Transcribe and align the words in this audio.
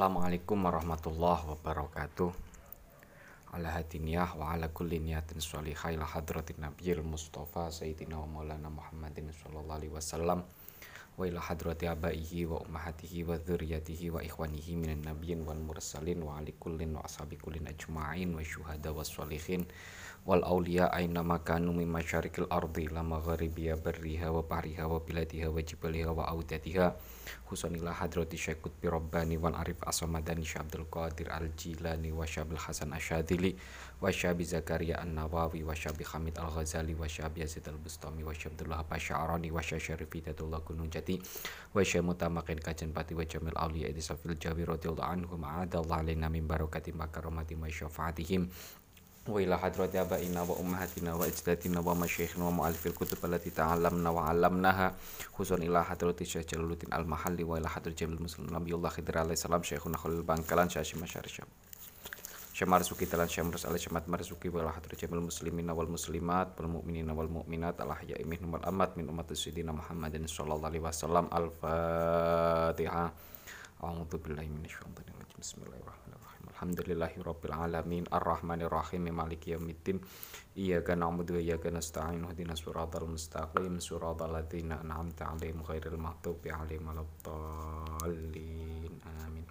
Assalamualaikum 0.00 0.64
warahmatullahi 0.64 1.44
wabarakatuh 1.44 2.32
ala 3.52 3.68
hadiniyah 3.68 4.32
wa 4.32 4.56
ala 4.56 4.72
kulli 4.72 4.96
niyatin 4.96 5.44
sholihah 5.44 5.92
ila 5.92 6.08
hadratin 6.08 6.56
nabiyil 6.56 7.04
mustafa 7.04 7.68
sayyidina 7.68 8.16
wa 8.16 8.24
maulana 8.40 8.72
muhammadin 8.72 9.28
sallallahu 9.28 9.76
alaihi 9.76 9.92
wasallam 9.92 10.40
wa 10.40 11.28
ila 11.28 11.44
hadrati 11.44 11.84
abaihi 11.84 12.48
wa 12.48 12.64
ummahatihi 12.64 13.28
wa 13.28 13.36
dzurriyyatihi 13.44 14.08
wa 14.08 14.24
ikhwanihi 14.24 14.80
minan 14.80 15.04
nabiyyin 15.04 15.44
wal 15.44 15.60
mursalin 15.60 16.24
wa 16.24 16.40
ali 16.40 16.56
kullin 16.56 16.96
wa 16.96 17.04
ashabi 17.04 17.36
kullin 17.36 17.68
ajma'in 17.68 18.32
wa 18.32 18.40
syuhada 18.40 18.96
was 18.96 19.12
sholihin 19.12 19.68
wal 20.26 20.44
auliya 20.44 20.92
aina 20.92 21.22
makanu 21.24 21.72
min 21.72 21.88
masyarikil 21.88 22.46
ardi 22.50 22.88
la 22.92 23.02
magharibiya 23.02 23.80
barriha 23.80 24.28
wa 24.28 24.42
bahriha 24.44 24.84
wa 24.86 25.00
biladiha 25.00 25.48
wa 25.48 25.60
jibaliha 25.62 26.10
wa 26.12 26.28
audatiha. 26.28 26.94
Husanillah 27.50 27.94
hadrati 27.94 28.38
Syekh 28.38 28.62
Qutbi 28.62 28.86
Rabbani 28.90 29.34
wal 29.34 29.54
Arif 29.58 29.78
Asamadani 29.82 30.46
Syekh 30.46 30.62
Abdul 30.66 30.86
Qadir 30.86 31.30
Al-Jilani 31.30 32.14
wa 32.14 32.26
Syabil 32.26 32.58
Hasan 32.58 32.94
Asyadili 32.94 33.54
wa 33.98 34.10
Syabi 34.10 34.46
Zakaria 34.46 35.02
An-Nawawi 35.02 35.62
wa 35.66 35.74
Syabi 35.74 36.06
Hamid 36.06 36.38
Al-Ghazali 36.38 36.94
wa 36.94 37.06
Syabi 37.10 37.42
Yazid 37.42 37.66
Al-Bustami 37.66 38.22
wa 38.22 38.34
Syekh 38.34 38.54
Abdullah 38.54 38.86
Asy'arani 38.86 39.50
wa 39.50 39.62
Syekh 39.62 39.82
Syarif 39.82 40.10
Hidayatullah 40.10 40.62
Gunung 40.62 40.90
Jati 40.90 41.18
wa 41.74 41.82
Syekh 41.82 42.06
Mutamakin 42.06 42.58
Kajen 42.62 42.94
Pati 42.94 43.18
wa 43.18 43.26
Jamil 43.26 43.54
Auliya 43.58 43.90
Edi 43.90 44.02
Safil 44.02 44.38
Jawi 44.38 44.62
radhiyallahu 44.66 45.10
anhum 45.10 45.42
a'adallahu 45.42 46.06
alaina 46.06 46.30
min 46.30 46.46
barakati 46.46 46.94
makaramati 46.94 47.58
wa 47.58 47.66
syafaatihim 47.66 48.46
hadrati 49.26 49.98
abaina 49.98 50.42
wa 50.42 50.56
ummahatina 50.56 51.16
wa 51.16 51.26
ajdatina 51.26 51.80
wa 51.80 51.94
masyayikhina 51.94 52.44
wa 52.44 52.50
mu'alifil 52.50 52.92
kutub 52.92 53.24
allati 53.24 53.50
ta'allamna 53.50 54.10
wa 54.10 54.28
'allamnaha. 54.28 54.94
Khusun 55.36 55.62
ila 55.62 55.82
hadrati 55.84 56.24
Syekh 56.24 56.46
Jalaluddin 56.48 56.92
Al-Mahalli 56.92 57.44
wa 57.44 57.58
ila 57.58 57.68
hadrati 57.68 58.04
Jamil 58.04 58.18
Muslim 58.18 58.46
Nabiullah 58.48 58.90
Khidir 58.90 59.18
alaihi 59.18 59.36
salam 59.36 59.62
Syekhuna 59.62 59.98
Khalil 59.98 60.22
Bangkalan 60.22 60.70
Syekh 60.70 60.96
Masyari 60.96 61.28
Syekh 61.28 61.46
Syekh 62.54 62.68
Marzuki 62.68 63.06
Talan 63.06 63.28
Syekh 63.28 63.44
Marzuki 64.08 64.48
wa 64.48 64.62
ila 64.64 64.72
hadrati 64.72 65.06
Jamil 65.06 65.20
Muslimina 65.20 65.76
wal 65.76 65.88
muslimat 65.92 66.56
wal 66.56 66.80
mu'minina 66.80 67.12
wal 67.12 67.28
mu'minat. 67.28 67.76
Al 67.80 67.92
ahya'i 67.92 68.24
minhum 68.24 68.56
wal 68.56 68.64
amat 68.64 68.96
min 68.96 69.04
ummati 69.04 69.36
sayyidina 69.36 69.76
Muhammadin 69.76 70.24
sallallahu 70.24 70.64
alaihi 70.64 70.84
wasallam. 70.84 71.28
Al-Fatihah 71.28 73.12
A'udzu 73.80 74.16
billahi 74.20 74.48
minasyaitonir 74.48 75.16
rajim 75.16 75.40
Bismillahirrahmanirrahim 75.40 75.99
Alhamdulillahi 76.60 77.24
Rabbil 77.24 77.56
Alamin 77.56 78.04
Ar-Rahmanir 78.12 78.68
Rahim 78.68 79.08
Maliki 79.08 79.56
Yawmiddin 79.56 79.96
Iyyaka 80.60 80.92
na'budu 80.92 81.32
wa 81.32 81.40
iyyaka 81.40 81.72
nasta'in 81.72 82.20
Ihdinas 82.28 82.60
siratal 82.60 83.08
mustaqim 83.08 83.80
Siratal 83.80 84.28
ladzina 84.28 84.84
an'amta 84.84 85.32
'alaihim 85.32 85.64
ghairil 85.64 85.96
maghdubi 85.96 86.52
'alaihim 86.52 86.84
waladdallin 86.84 88.92
Amin. 89.24 89.48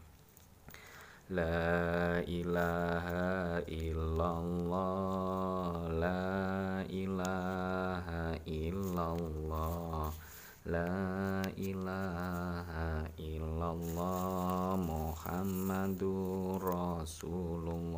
La 1.33 2.21
ilaha 2.29 3.65
illallah 3.65 5.89
La 5.89 6.85
ilaha 6.93 8.37
illallah 8.45 10.28
La 10.69 11.41
ilaha 11.57 13.01
illallah 13.17 14.77
Muhammadur 14.77 16.61
Rasulullah. 16.61 17.97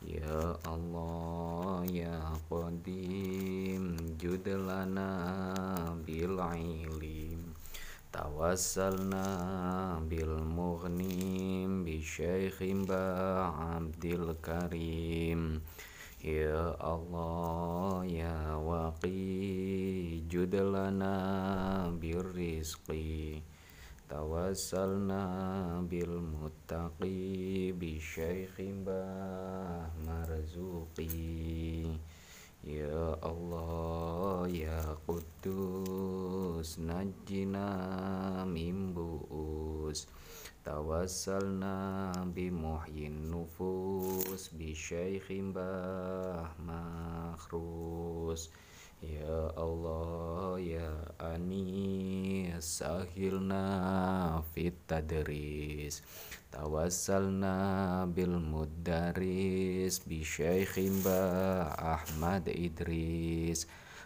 Ya 0.00 0.56
Allah 0.64 1.84
ya 1.84 2.32
Qadim 2.48 4.16
Judlana 4.16 5.92
bil 6.08 6.40
ilim. 6.56 7.52
Tawassalna 8.08 10.00
bil 10.08 10.40
mughnim 10.48 11.84
Bi 11.84 12.00
syaikhim 12.00 12.88
Abdil 12.88 14.32
Karim 14.40 15.60
Ya 16.24 16.72
Allah 16.80 18.00
ya 18.08 18.56
waqi 18.56 20.24
judlana 20.24 21.12
birrizqi 22.00 23.44
Tawassalna 24.08 25.84
bil 25.84 26.24
muttaqi 26.24 27.76
bi 27.76 28.00
syaikhin 28.00 28.88
bah 28.88 29.92
marzuqi. 30.08 31.92
Ya 32.64 33.20
Allah 33.20 34.48
ya 34.48 34.96
Quddus 35.04 36.80
najjina 36.80 37.68
min 38.48 38.96
bu'us 38.96 40.08
Tawassalna 40.64 42.08
bi 42.32 42.48
muhyin 42.48 43.28
nufus 43.28 44.48
bi 44.56 44.72
syaikhin 44.72 45.52
bah 45.52 46.56
Ya 49.04 49.52
Allah 49.60 50.56
ya 50.56 50.88
Anis 51.20 52.80
sahilna 52.80 54.40
fit 54.56 54.72
tadris. 54.88 56.00
Tawassalna 56.48 58.08
bil 58.08 58.40
muddaris 58.40 60.00
bi 60.08 60.24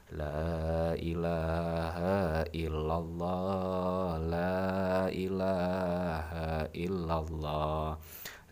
La 0.08 0.96
ilaha 0.96 2.40
illallah 2.56 4.16
La 4.24 5.04
ilaha 5.12 6.64
illallah 6.72 7.92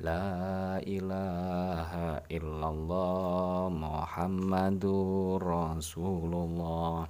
La 0.04 0.76
ilaha 0.84 2.20
illallah 2.28 3.72
Muhammadur 3.72 5.40
Rasulullah. 5.40 7.08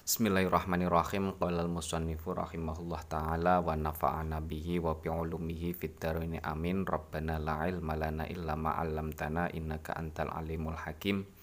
Bismillahirrahmanirrahim. 0.00 1.36
Qala 1.36 1.60
al-musannifu 1.60 2.32
rahimahullah 2.32 3.04
ta'ala 3.04 3.60
Wa 3.60 3.76
nafa'ana 3.76 4.40
bihi 4.40 4.80
wa 4.80 4.96
bi'ulumihi 4.96 5.76
darini 6.00 6.40
amin. 6.40 6.88
Rabbana 6.88 7.36
la 7.36 7.68
ilma 7.68 8.00
lana 8.00 8.24
illa 8.32 8.56
ma'allamtana 8.56 9.52
Innaka 9.52 9.92
antal 9.92 10.32
alimul 10.32 10.80
hakim 10.80 11.35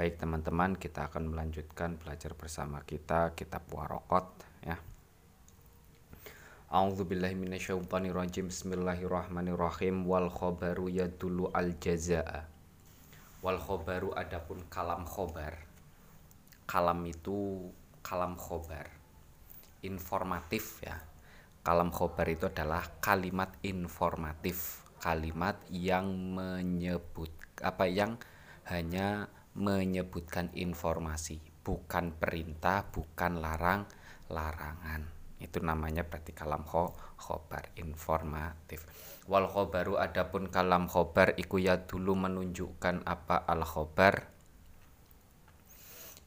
Baik 0.00 0.16
teman-teman 0.16 0.80
kita 0.80 1.12
akan 1.12 1.28
melanjutkan 1.28 2.00
belajar 2.00 2.32
bersama 2.32 2.80
kita 2.88 3.36
Kitab 3.36 3.68
Warokot 3.68 4.32
ya 4.64 4.80
A'udzu 6.72 7.04
billahi 7.04 7.36
minasyaitonir 7.36 8.16
rajim. 8.16 8.48
Bismillahirrahmanirrahim. 8.48 10.08
Wal 10.08 10.32
khabaru 10.32 10.88
yadullu 10.88 11.52
al 11.52 11.76
jazaa. 11.76 12.48
Wal 13.44 13.60
khabaru 13.60 14.16
adapun 14.16 14.64
kalam 14.72 15.04
khobar. 15.04 15.68
Kalam 16.64 17.04
itu 17.04 17.68
kalam 18.00 18.40
khobar. 18.40 18.88
Informatif 19.84 20.80
ya. 20.80 20.96
Kalam 21.60 21.92
khobar 21.92 22.24
itu 22.32 22.48
adalah 22.48 22.88
kalimat 23.04 23.52
informatif, 23.60 24.80
kalimat 24.96 25.60
yang 25.68 26.08
menyebut 26.08 27.28
apa 27.60 27.84
yang 27.84 28.16
hanya 28.64 29.28
menyebutkan 29.54 30.54
informasi, 30.54 31.42
bukan 31.66 32.14
perintah, 32.14 32.86
bukan 32.90 33.42
larang, 33.42 33.86
larangan. 34.30 35.10
Itu 35.40 35.64
namanya 35.64 36.04
berarti 36.04 36.36
kalam 36.36 36.62
kho, 36.68 36.92
khobar 37.16 37.72
informatif. 37.80 38.84
Wal 39.26 39.48
khobaru 39.48 39.96
adapun 39.96 40.52
kalam 40.52 40.86
khobar 40.86 41.34
iku 41.40 41.56
ya 41.56 41.80
dulu 41.88 42.14
menunjukkan 42.14 43.08
apa 43.08 43.40
al 43.48 43.64
khobar? 43.64 44.28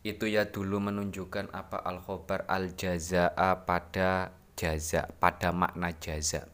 Itu 0.04 0.28
ya 0.28 0.50
dulu 0.50 0.82
menunjukkan 0.84 1.54
apa 1.54 1.80
al 1.80 2.02
khobar? 2.02 2.50
Al 2.50 2.74
jazaa 2.74 3.64
pada 3.64 4.34
jaza 4.54 5.10
pada 5.18 5.50
makna 5.50 5.94
jaza 5.98 6.46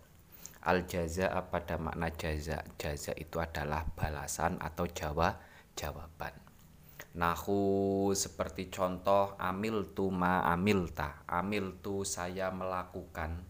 al 0.64 0.88
jazaa 0.88 1.52
pada 1.52 1.76
makna 1.76 2.08
jaza 2.16 2.64
jaza 2.80 3.12
itu 3.16 3.44
adalah 3.44 3.84
balasan 3.96 4.56
atau 4.64 4.88
jawa 4.88 5.36
jawaban 5.76 6.49
Nahu 7.10 8.14
seperti 8.14 8.70
contoh 8.70 9.34
amil 9.42 9.98
tu 9.98 10.14
ma 10.14 10.46
amil 10.46 10.94
ta 10.94 11.26
Amil 11.26 11.82
tu 11.82 12.06
saya 12.06 12.54
melakukan. 12.54 13.42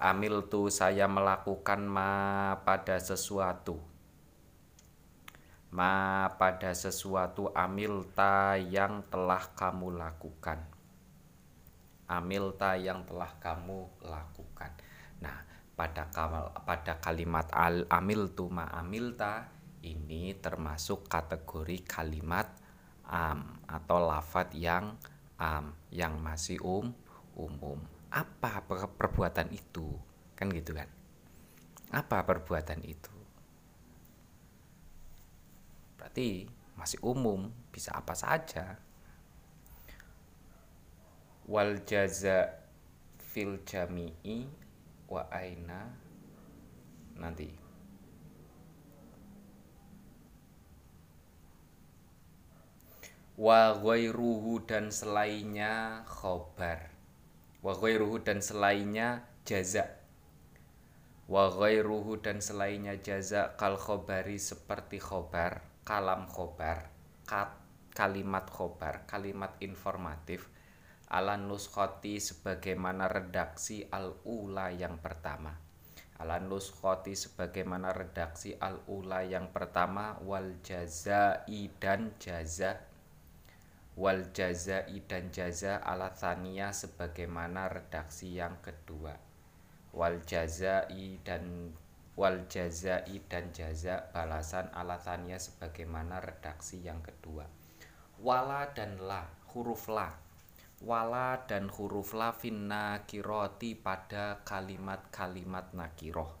Amil 0.00 0.48
tu 0.48 0.72
saya 0.72 1.04
melakukan 1.04 1.84
ma 1.84 2.08
pada 2.64 2.96
sesuatu. 2.96 3.76
Ma 5.68 6.24
pada 6.40 6.72
sesuatu 6.72 7.52
amil 7.52 8.08
ta 8.16 8.56
yang 8.56 9.04
telah 9.12 9.44
kamu 9.52 10.00
lakukan. 10.00 10.64
Amil 12.08 12.56
ta 12.56 12.80
yang 12.80 13.04
telah 13.04 13.36
kamu 13.36 13.84
lakukan. 14.00 14.72
Nah 15.20 15.59
pada 15.80 16.12
pada 16.68 17.00
kalimat 17.00 17.48
al 17.56 17.88
amil 17.88 18.36
tu 18.36 18.52
ma 18.52 18.68
amilta 18.68 19.48
ini 19.80 20.36
termasuk 20.36 21.08
kategori 21.08 21.88
kalimat 21.88 22.52
am 23.08 23.64
atau 23.64 24.04
lafat 24.04 24.52
yang 24.52 25.00
am 25.40 25.72
yang 25.88 26.20
masih 26.20 26.60
um 26.60 26.92
umum. 27.32 27.80
Apa 28.12 28.60
perbuatan 28.68 29.48
itu? 29.56 29.96
Kan 30.36 30.52
gitu 30.52 30.76
kan? 30.76 30.90
Apa 31.88 32.28
perbuatan 32.28 32.84
itu? 32.84 33.14
Berarti 35.96 36.44
masih 36.76 37.00
umum, 37.00 37.48
bisa 37.72 37.96
apa 37.96 38.12
saja. 38.12 38.76
Wal 41.48 41.82
jaza 41.88 42.60
fil 43.16 43.62
jami'i 43.64 44.59
wa 45.10 45.26
aina 45.34 45.90
nanti. 47.18 47.50
Wa 53.34 53.74
ghairuhu 53.74 54.62
dan 54.68 54.94
selainnya 54.94 56.06
khobar. 56.06 56.94
Wa 57.60 57.74
ghairuhu 57.74 58.22
dan 58.22 58.38
selainnya 58.38 59.26
jaza. 59.42 59.84
Wa 61.26 61.50
ghairuhu 61.50 62.22
dan 62.22 62.38
selainnya 62.38 62.94
jaza 63.02 63.58
kal 63.58 63.74
khobari 63.74 64.38
seperti 64.38 65.02
khobar 65.02 65.64
kalam 65.90 66.28
khobar 66.30 66.86
kat, 67.26 67.50
kalimat 67.96 68.46
khobar 68.46 69.02
kalimat 69.10 69.56
informatif 69.58 70.46
ala 71.10 71.34
nuskhoti 71.34 72.22
sebagaimana 72.22 73.10
redaksi 73.10 73.82
al-ula 73.90 74.70
yang 74.70 75.02
pertama. 75.02 75.58
Ala 76.22 76.38
nuskhoti 76.38 77.18
sebagaimana 77.18 77.90
redaksi 77.90 78.54
al-ula 78.54 79.26
yang 79.26 79.50
pertama 79.50 80.14
wal 80.22 80.62
jazai 80.62 81.66
dan 81.82 82.14
jaza. 82.22 82.78
Wal 83.98 84.30
jazai 84.30 85.02
dan 85.10 85.34
jaza 85.34 85.82
ala 85.82 86.14
thania 86.14 86.70
sebagaimana 86.70 87.66
redaksi 87.66 88.38
yang 88.38 88.62
kedua. 88.62 89.18
Wal 89.90 90.22
jazai 90.22 91.18
dan 91.26 91.74
wal 92.14 92.46
jazai 92.46 93.18
dan 93.26 93.50
jaza 93.50 94.14
balasan 94.14 94.70
ala 94.78 94.94
thania 95.02 95.42
sebagaimana 95.42 96.22
redaksi 96.22 96.78
yang 96.86 97.02
kedua. 97.02 97.50
Wala 98.22 98.70
dan 98.76 98.94
la 99.02 99.26
huruf 99.50 99.90
la 99.90 100.29
wala 100.80 101.44
dan 101.44 101.68
huruf 101.68 102.16
la 102.16 102.32
finna 102.32 103.04
kiroti 103.04 103.76
pada 103.76 104.40
kalimat-kalimat 104.40 105.76
nakiroh. 105.76 106.32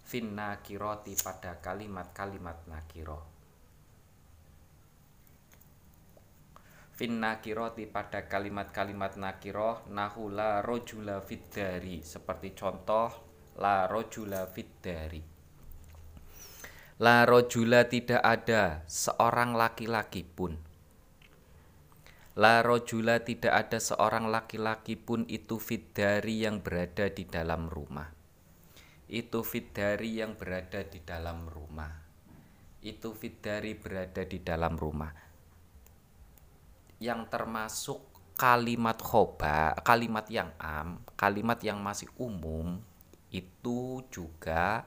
Finna 0.00 0.64
kiroti 0.64 1.12
pada 1.20 1.60
kalimat-kalimat 1.60 2.64
nakiroh. 2.64 3.36
Fin 6.96 7.20
nakiroti 7.20 7.84
pada 7.84 8.24
kalimat-kalimat 8.24 9.20
nakiroh 9.20 9.84
nahula 9.92 10.64
rojula 10.64 11.20
fiddari. 11.20 12.00
Seperti 12.00 12.56
contoh 12.56 13.12
la 13.60 13.84
rojula 13.84 14.48
fiddari. 14.48 15.20
La 17.04 17.28
rojula 17.28 17.84
tidak 17.84 18.24
ada 18.24 18.80
seorang 18.88 19.52
laki-laki 19.52 20.24
pun 20.24 20.65
la 22.36 22.60
rojula 22.60 23.24
tidak 23.24 23.48
ada 23.48 23.80
seorang 23.80 24.28
laki-laki 24.28 24.92
pun 24.92 25.24
itu 25.24 25.56
fiddari 25.56 26.44
yang 26.44 26.60
berada 26.60 27.08
di 27.08 27.24
dalam 27.24 27.72
rumah. 27.72 28.12
Itu 29.08 29.40
fiddari 29.40 30.20
yang 30.20 30.36
berada 30.36 30.84
di 30.84 31.00
dalam 31.00 31.48
rumah. 31.48 31.88
Itu 32.84 33.16
fiddari 33.16 33.72
berada 33.72 34.20
di 34.28 34.36
dalam 34.44 34.76
rumah. 34.76 35.16
Yang 37.00 37.20
termasuk 37.32 38.04
kalimat 38.36 39.00
khoba, 39.00 39.72
kalimat 39.80 40.28
yang 40.28 40.52
am, 40.60 41.00
kalimat 41.16 41.56
yang 41.64 41.80
masih 41.80 42.12
umum 42.20 42.76
itu 43.32 44.04
juga 44.12 44.84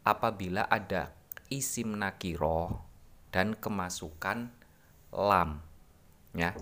apabila 0.00 0.64
ada 0.64 1.12
isim 1.52 1.92
nakiro 1.92 2.80
dan 3.28 3.52
kemasukan 3.52 4.48
lam 5.12 5.60
ya 6.36 6.52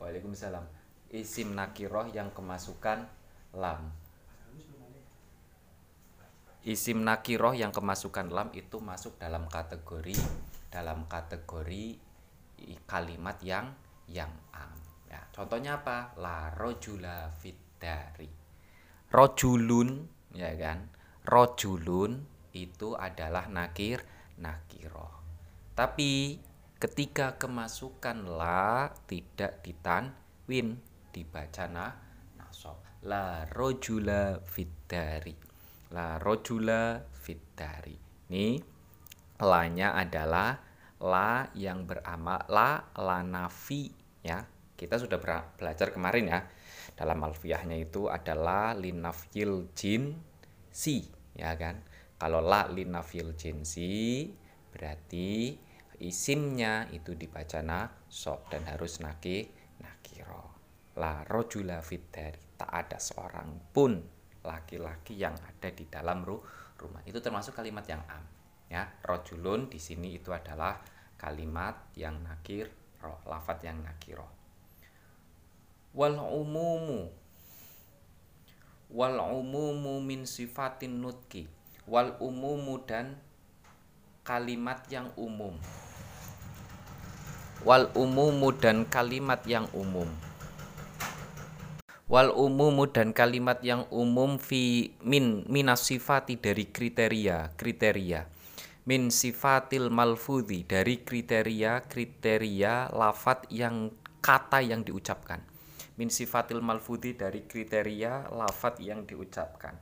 Waalaikumsalam 0.00 0.64
isim 1.12 1.54
nakiro 1.54 2.08
yang 2.10 2.32
kemasukan 2.32 3.06
lam 3.54 3.92
isim 6.64 7.04
nakiro 7.04 7.52
yang 7.52 7.70
kemasukan 7.70 8.32
lam 8.32 8.48
itu 8.56 8.80
masuk 8.80 9.20
dalam 9.20 9.46
kategori 9.46 10.16
dalam 10.72 11.06
kategori 11.06 12.00
kalimat 12.88 13.38
yang 13.44 13.70
yang 14.08 14.32
am. 14.52 14.72
Ya, 15.08 15.20
contohnya 15.30 15.78
apa? 15.78 16.16
La 16.18 16.50
rojula. 16.56 17.30
Rojulun, 19.12 20.08
ya 20.32 20.50
kan? 20.56 20.88
Rojulun 21.28 22.24
itu 22.56 22.96
adalah 22.96 23.46
nakir 23.52 24.00
nakiroh. 24.40 25.12
Tapi 25.76 26.40
ketika 26.84 27.40
kemasukan 27.40 28.28
la 28.28 28.92
tidak 29.08 29.64
ditanwin 29.64 30.76
dibaca 31.08 31.64
nah 31.64 31.96
nasab. 32.36 32.76
La 33.08 33.48
rojula 33.48 34.44
fitari 34.44 35.32
la 35.96 36.20
rojula 36.20 37.00
fitari 37.08 37.96
ini 38.28 38.60
lanya 39.40 39.96
adalah 39.96 40.60
la 41.00 41.48
yang 41.56 41.88
beramal 41.88 42.44
la 42.52 42.92
la 43.00 43.24
nafi 43.24 43.88
ya. 44.20 44.44
Kita 44.76 45.00
sudah 45.00 45.16
belajar 45.56 45.88
kemarin 45.88 46.28
ya. 46.28 46.44
Dalam 46.92 47.16
alfiahnya 47.24 47.80
itu 47.80 48.12
adalah 48.12 48.76
linafil 48.76 49.72
jin 49.72 50.20
si 50.68 51.00
ya 51.32 51.56
kan? 51.56 51.80
Kalau 52.20 52.44
la 52.44 52.68
linafil 52.68 53.32
jin 53.40 53.64
si 53.64 54.28
berarti 54.68 55.63
isimnya 56.04 56.92
itu 56.92 57.16
dibaca 57.16 57.64
nasab 57.64 58.44
dan 58.52 58.68
harus 58.68 59.00
naki 59.00 59.48
nakiro. 59.80 60.52
La 61.00 61.24
rojula 61.24 61.80
fitari 61.80 62.54
tak 62.54 62.70
ada 62.70 62.98
seorang 63.00 63.72
pun 63.72 63.98
laki-laki 64.44 65.16
yang 65.18 65.34
ada 65.40 65.72
di 65.72 65.88
dalam 65.88 66.22
rumah. 66.22 67.02
Itu 67.08 67.18
termasuk 67.24 67.56
kalimat 67.56 67.88
yang 67.88 68.04
am 68.06 68.24
ya. 68.68 68.84
Rojulun 69.02 69.72
di 69.72 69.80
sini 69.80 70.14
itu 70.14 70.30
adalah 70.30 70.78
kalimat 71.18 71.88
yang 71.96 72.20
nakir 72.20 72.68
roh 73.04 73.20
lafat 73.28 73.64
yang 73.64 73.80
nakiroh 73.84 74.28
wal 75.94 76.16
umumu 76.18 77.12
wal 78.90 79.16
umumu 79.20 80.02
min 80.02 80.26
sifatin 80.26 81.04
nutki 81.04 81.46
wal 81.86 82.16
umumu 82.18 82.82
dan 82.82 83.20
kalimat 84.26 84.82
yang 84.88 85.12
umum 85.14 85.54
wal 87.64 87.88
umumu 87.96 88.52
dan 88.52 88.84
kalimat 88.84 89.40
yang 89.48 89.64
umum. 89.72 90.06
Wal 92.04 92.28
umumu 92.36 92.84
dan 92.92 93.16
kalimat 93.16 93.64
yang 93.64 93.88
umum 93.88 94.36
fi 94.36 94.92
min 95.00 95.48
minas 95.48 95.88
sifati 95.88 96.36
dari 96.36 96.68
kriteria 96.68 97.56
kriteria. 97.56 98.28
Min 98.84 99.08
sifatil 99.08 99.88
malfudhi 99.88 100.68
dari 100.68 101.00
kriteria-kriteria 101.00 102.92
lafat 102.92 103.48
yang 103.48 103.88
kata 104.20 104.60
yang 104.60 104.84
diucapkan. 104.84 105.40
Min 105.96 106.12
sifatil 106.12 106.60
malfudhi 106.60 107.16
dari 107.16 107.48
kriteria 107.48 108.28
lafat 108.28 108.84
yang 108.84 109.08
diucapkan. 109.08 109.80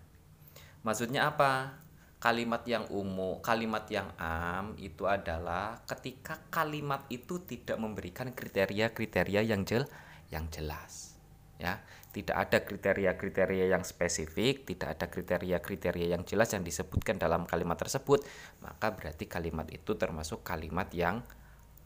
Maksudnya 0.86 1.34
apa 1.34 1.81
kalimat 2.22 2.62
yang 2.70 2.86
umum 2.94 3.42
kalimat 3.42 3.82
yang 3.90 4.06
am 4.14 4.78
itu 4.78 5.10
adalah 5.10 5.82
ketika 5.90 6.38
kalimat 6.54 7.02
itu 7.10 7.42
tidak 7.42 7.82
memberikan 7.82 8.30
kriteria-kriteria 8.30 9.42
yang 9.42 9.66
jel 9.66 9.90
yang 10.30 10.46
jelas 10.54 11.18
ya 11.58 11.82
tidak 12.12 12.36
ada 12.36 12.58
kriteria-kriteria 12.60 13.72
yang 13.72 13.88
spesifik, 13.88 14.68
tidak 14.68 15.00
ada 15.00 15.08
kriteria-kriteria 15.08 16.12
yang 16.12 16.28
jelas 16.28 16.52
yang 16.52 16.60
disebutkan 16.60 17.16
dalam 17.16 17.48
kalimat 17.48 17.80
tersebut, 17.80 18.20
maka 18.60 18.92
berarti 18.92 19.24
kalimat 19.24 19.64
itu 19.72 19.96
termasuk 19.96 20.44
kalimat 20.44 20.92
yang 20.92 21.24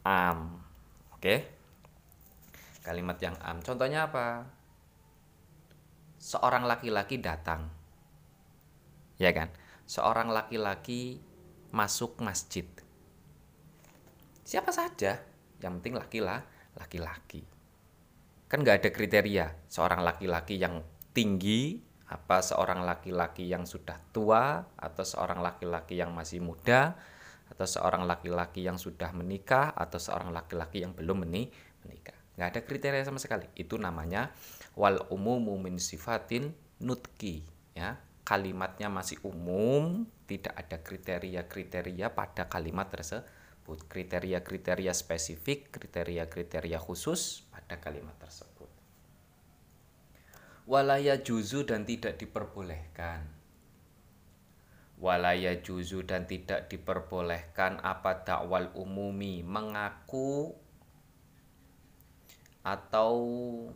am. 0.03 0.59
Oke? 1.15 1.47
Kalimat 2.83 3.15
yang 3.23 3.39
am. 3.39 3.63
Contohnya 3.63 4.11
apa? 4.11 4.43
Seorang 6.19 6.67
laki-laki 6.67 7.23
datang. 7.23 7.71
Ya 9.15 9.31
kan? 9.31 9.47
Seorang 9.87 10.27
laki-laki 10.27 11.23
masuk 11.71 12.19
masjid. 12.19 12.67
Siapa 14.43 14.75
saja, 14.75 15.23
yang 15.63 15.79
penting 15.79 15.95
laki-laki. 16.75 17.47
Kan 18.51 18.63
nggak 18.63 18.83
ada 18.83 18.89
kriteria 18.91 19.47
seorang 19.67 20.03
laki-laki 20.03 20.59
yang 20.59 20.83
tinggi 21.11 21.79
apa 22.07 22.39
seorang 22.39 22.87
laki-laki 22.87 23.51
yang 23.51 23.67
sudah 23.67 23.99
tua 24.15 24.63
atau 24.79 25.03
seorang 25.03 25.43
laki-laki 25.43 25.99
yang 25.99 26.15
masih 26.15 26.39
muda 26.39 26.95
atau 27.47 27.67
seorang 27.67 28.07
laki-laki 28.07 28.63
yang 28.63 28.79
sudah 28.79 29.11
menikah 29.11 29.75
atau 29.75 29.99
seorang 29.99 30.31
laki-laki 30.31 30.83
yang 30.83 30.95
belum 30.95 31.27
menikah. 31.27 32.15
Nggak 32.39 32.47
ada 32.47 32.61
kriteria 32.63 33.03
sama 33.03 33.19
sekali. 33.19 33.47
Itu 33.55 33.75
namanya 33.79 34.31
wal 34.79 35.03
umumu 35.11 35.59
min 35.59 35.79
sifatin 35.79 36.51
nutki 36.79 37.43
ya 37.75 37.99
kalimatnya 38.27 38.91
masih 38.91 39.23
umum 39.23 40.03
tidak 40.27 40.51
ada 40.59 40.83
kriteria-kriteria 40.83 42.11
pada 42.11 42.51
kalimat 42.51 42.91
tersebut. 42.91 43.87
Kriteria-kriteria 43.87 44.91
spesifik 44.91 45.71
kriteria-kriteria 45.71 46.75
khusus 46.75 47.47
pada 47.47 47.79
kalimat 47.79 48.19
tersebut. 48.19 48.67
Walaya 50.67 51.23
juzu 51.23 51.63
dan 51.63 51.87
tidak 51.87 52.19
diperbolehkan. 52.19 53.23
Walaya 54.99 55.55
juzu 55.63 56.03
dan 56.03 56.27
tidak 56.27 56.67
diperbolehkan 56.67 57.79
apa 57.79 58.27
dakwal 58.27 58.75
umumi 58.75 59.39
mengaku 59.39 60.51
atau 62.67 63.15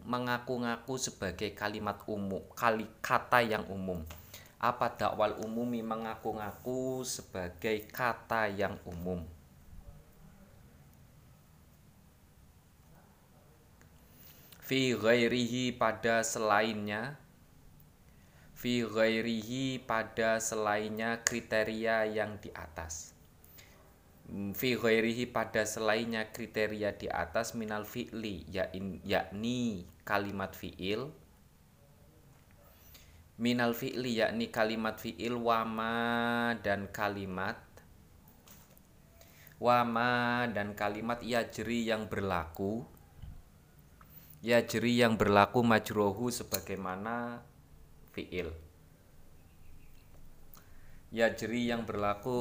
mengaku-ngaku 0.04 1.00
sebagai 1.00 1.56
kalimat 1.56 2.04
umum, 2.12 2.44
kali 2.52 2.84
kata 3.00 3.40
yang 3.40 3.64
umum. 3.72 4.04
Apa 4.62 4.94
dakwal 4.94 5.42
umumi 5.42 5.82
mengaku-ngaku 5.82 7.02
sebagai 7.02 7.90
kata 7.90 8.46
yang 8.46 8.78
umum? 8.86 9.26
Fi 14.62 14.94
ghairihi 14.94 15.74
pada 15.76 16.22
selainnya 16.22 17.18
Fi 18.54 18.86
ghairihi 18.86 19.82
pada 19.82 20.38
selainnya 20.38 21.26
kriteria 21.26 22.06
yang 22.06 22.38
di 22.38 22.54
atas 22.54 23.18
fi 24.32 24.80
ghairihi 24.80 25.28
pada 25.28 25.68
selainnya 25.68 26.32
kriteria 26.32 26.96
di 26.96 27.12
atas 27.12 27.52
minal 27.52 27.84
fi'li 27.84 28.48
yakni 29.04 29.84
kalimat 30.08 30.56
fi'il 30.56 31.12
minal 33.42 33.74
fi'li 33.74 34.22
yakni 34.22 34.54
kalimat 34.54 35.02
fi'il 35.02 35.34
wama 35.34 36.54
dan 36.62 36.86
kalimat 36.94 37.58
wama 39.58 40.46
dan 40.54 40.78
kalimat 40.78 41.26
yajri 41.26 41.90
yang 41.90 42.06
berlaku 42.06 42.86
yajri 44.42 45.02
yang 45.02 45.18
berlaku 45.18 45.62
majrohu 45.62 46.34
sebagaimana 46.34 47.46
fi'il. 48.14 48.50
Yajri 51.12 51.68
yang 51.68 51.84
berlaku 51.84 52.40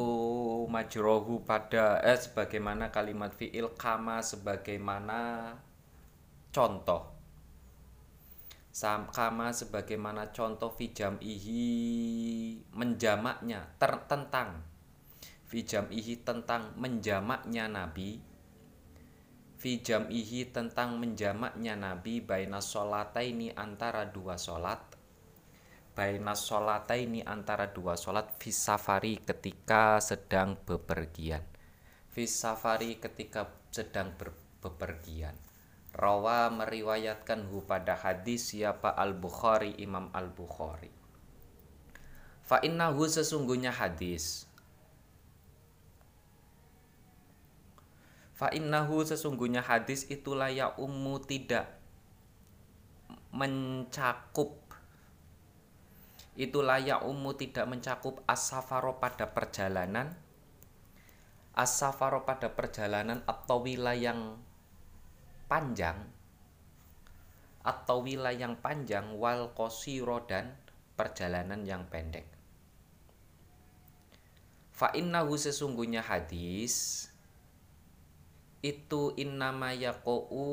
majrohu 0.71 1.43
pada 1.43 1.99
eh 2.07 2.15
sebagaimana 2.15 2.95
kalimat 2.95 3.35
fiil 3.35 3.75
kama 3.75 4.23
sebagaimana 4.23 5.53
contoh 6.55 7.20
kama 9.11 9.51
sebagaimana 9.51 10.31
contoh 10.31 10.71
fijam 10.71 11.19
ihi 11.19 11.67
menjamaknya 12.71 13.67
ter, 13.83 14.07
tentang. 14.07 14.63
Fijam 15.51 15.91
ihi 15.91 16.23
tentang 16.23 16.79
menjamaknya 16.79 17.67
nabi. 17.67 18.23
Fijam 19.59 20.07
ihi 20.07 20.47
tentang 20.55 21.03
menjamaknya 21.03 21.75
nabi 21.75 22.23
baina 22.23 22.63
ini 23.19 23.51
antara 23.59 24.07
dua 24.07 24.39
solat. 24.39 24.79
Baina 25.91 26.39
ini 26.95 27.21
antara 27.27 27.75
dua 27.75 27.99
sholat 27.99 28.39
fisafari 28.39 29.19
ketika 29.19 29.99
sedang 29.99 30.55
bepergian. 30.63 31.43
Fisafari 32.15 33.03
ketika 33.03 33.51
sedang 33.75 34.15
ber, 34.15 34.31
bepergian 34.63 35.50
Rawa 36.01 36.49
meriwayatkan 36.49 37.45
hu 37.53 37.61
pada 37.69 37.93
hadis 37.93 38.57
siapa 38.57 38.89
Al-Bukhari 38.89 39.77
Imam 39.77 40.09
Al-Bukhari. 40.17 40.89
Fa 42.41 42.57
innahu 42.65 43.05
sesungguhnya 43.05 43.69
hadis. 43.69 44.49
Fa 48.33 48.49
innahu 48.49 49.05
sesungguhnya 49.05 49.61
hadis 49.61 50.09
itulah 50.09 50.49
ya 50.49 50.73
ummu 50.81 51.21
tidak 51.29 51.69
mencakup. 53.37 54.57
Itu 56.33 56.65
layak 56.65 57.05
umum 57.05 57.37
tidak 57.37 57.69
mencakup 57.69 58.25
asafaro 58.25 58.97
pada 58.97 59.29
perjalanan. 59.29 60.17
Asafaro 61.53 62.25
pada 62.25 62.49
perjalanan 62.57 63.21
atau 63.29 63.61
wilayah 63.61 64.17
yang 64.17 64.41
panjang 65.51 65.99
atau 67.67 68.07
wilayah 68.07 68.47
yang 68.47 68.55
panjang 68.63 69.19
wal 69.19 69.51
kosiro 69.53 70.23
dan 70.25 70.55
perjalanan 70.95 71.67
yang 71.67 71.91
pendek. 71.91 72.25
Fa 74.71 74.95
innahu 74.97 75.37
sesungguhnya 75.37 76.01
hadis 76.01 77.05
itu 78.63 79.13
innama 79.19 79.77
yaqo'u 79.77 80.49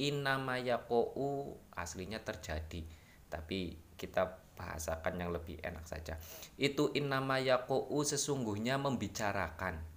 innama 0.00 0.56
yaqo'u 0.60 1.56
aslinya 1.76 2.24
terjadi 2.24 2.84
tapi 3.28 3.76
kita 4.00 4.40
bahasakan 4.56 5.20
yang 5.20 5.30
lebih 5.32 5.60
enak 5.60 5.84
saja. 5.84 6.16
Itu 6.56 6.92
innama 6.96 7.36
yaqo'u 7.40 8.00
sesungguhnya 8.00 8.80
membicarakan 8.80 9.91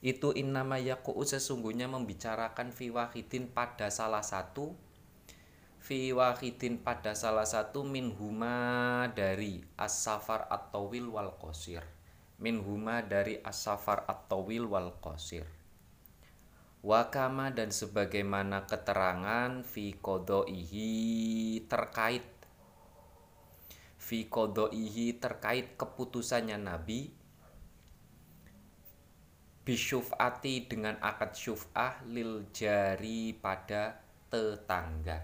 itu 0.00 0.32
innama 0.32 0.80
yaqo'u 0.80 1.20
sesungguhnya 1.28 1.84
membicarakan 1.84 2.72
fi 2.72 2.88
wahidin 2.88 3.52
pada 3.52 3.92
salah 3.92 4.24
satu 4.24 4.72
fi 5.80 6.12
wahidin 6.12 6.80
pada 6.80 7.16
salah 7.16 7.48
satu 7.48 7.84
min 7.84 8.12
huma 8.12 9.08
dari 9.12 9.64
as-safar 9.80 10.48
at-tawil 10.52 11.08
wal 11.08 11.36
qasir. 11.40 11.84
Min 12.40 12.60
huma 12.64 13.04
dari 13.04 13.40
as-safar 13.40 14.04
at-tawil 14.08 14.68
wal 14.68 14.96
qasir. 15.00 15.48
Wakama 16.80 17.52
dan 17.52 17.68
sebagaimana 17.68 18.64
keterangan 18.64 19.60
fi 19.68 19.92
kodoihi 20.00 20.88
terkait 21.68 22.24
fi 24.00 24.24
kodoihi 24.24 25.20
terkait 25.20 25.76
keputusannya 25.76 26.56
Nabi 26.56 27.19
bisyufati 29.60 30.64
dengan 30.66 30.96
akad 31.04 31.36
syuf'ah 31.36 32.00
lil 32.08 32.48
jari 32.50 33.36
pada 33.36 34.00
tetangga. 34.32 35.20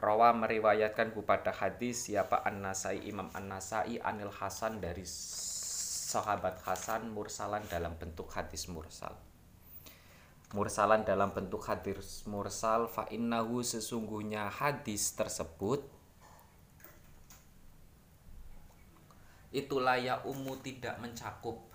Rawa 0.00 0.32
meriwayatkan 0.32 1.12
pada 1.28 1.52
hadis 1.52 2.08
siapa 2.08 2.40
An-Nasai 2.40 3.04
Imam 3.04 3.28
An-Nasai 3.36 4.00
Anil 4.00 4.32
Hasan 4.32 4.80
dari 4.80 5.04
sahabat 5.04 6.64
Hasan 6.64 7.12
mursalan 7.12 7.60
dalam 7.68 7.94
bentuk 8.00 8.32
hadis 8.32 8.66
mursal. 8.72 9.12
Mursalan 10.50 11.06
dalam 11.06 11.30
bentuk 11.30 11.62
hadis 11.68 12.26
mursal 12.26 12.90
fa 12.90 13.06
innahu 13.12 13.62
sesungguhnya 13.62 14.50
hadis 14.50 15.14
tersebut 15.14 15.84
itu 19.54 19.76
layak 19.78 20.26
umu 20.26 20.58
tidak 20.58 20.98
mencakup 20.98 21.69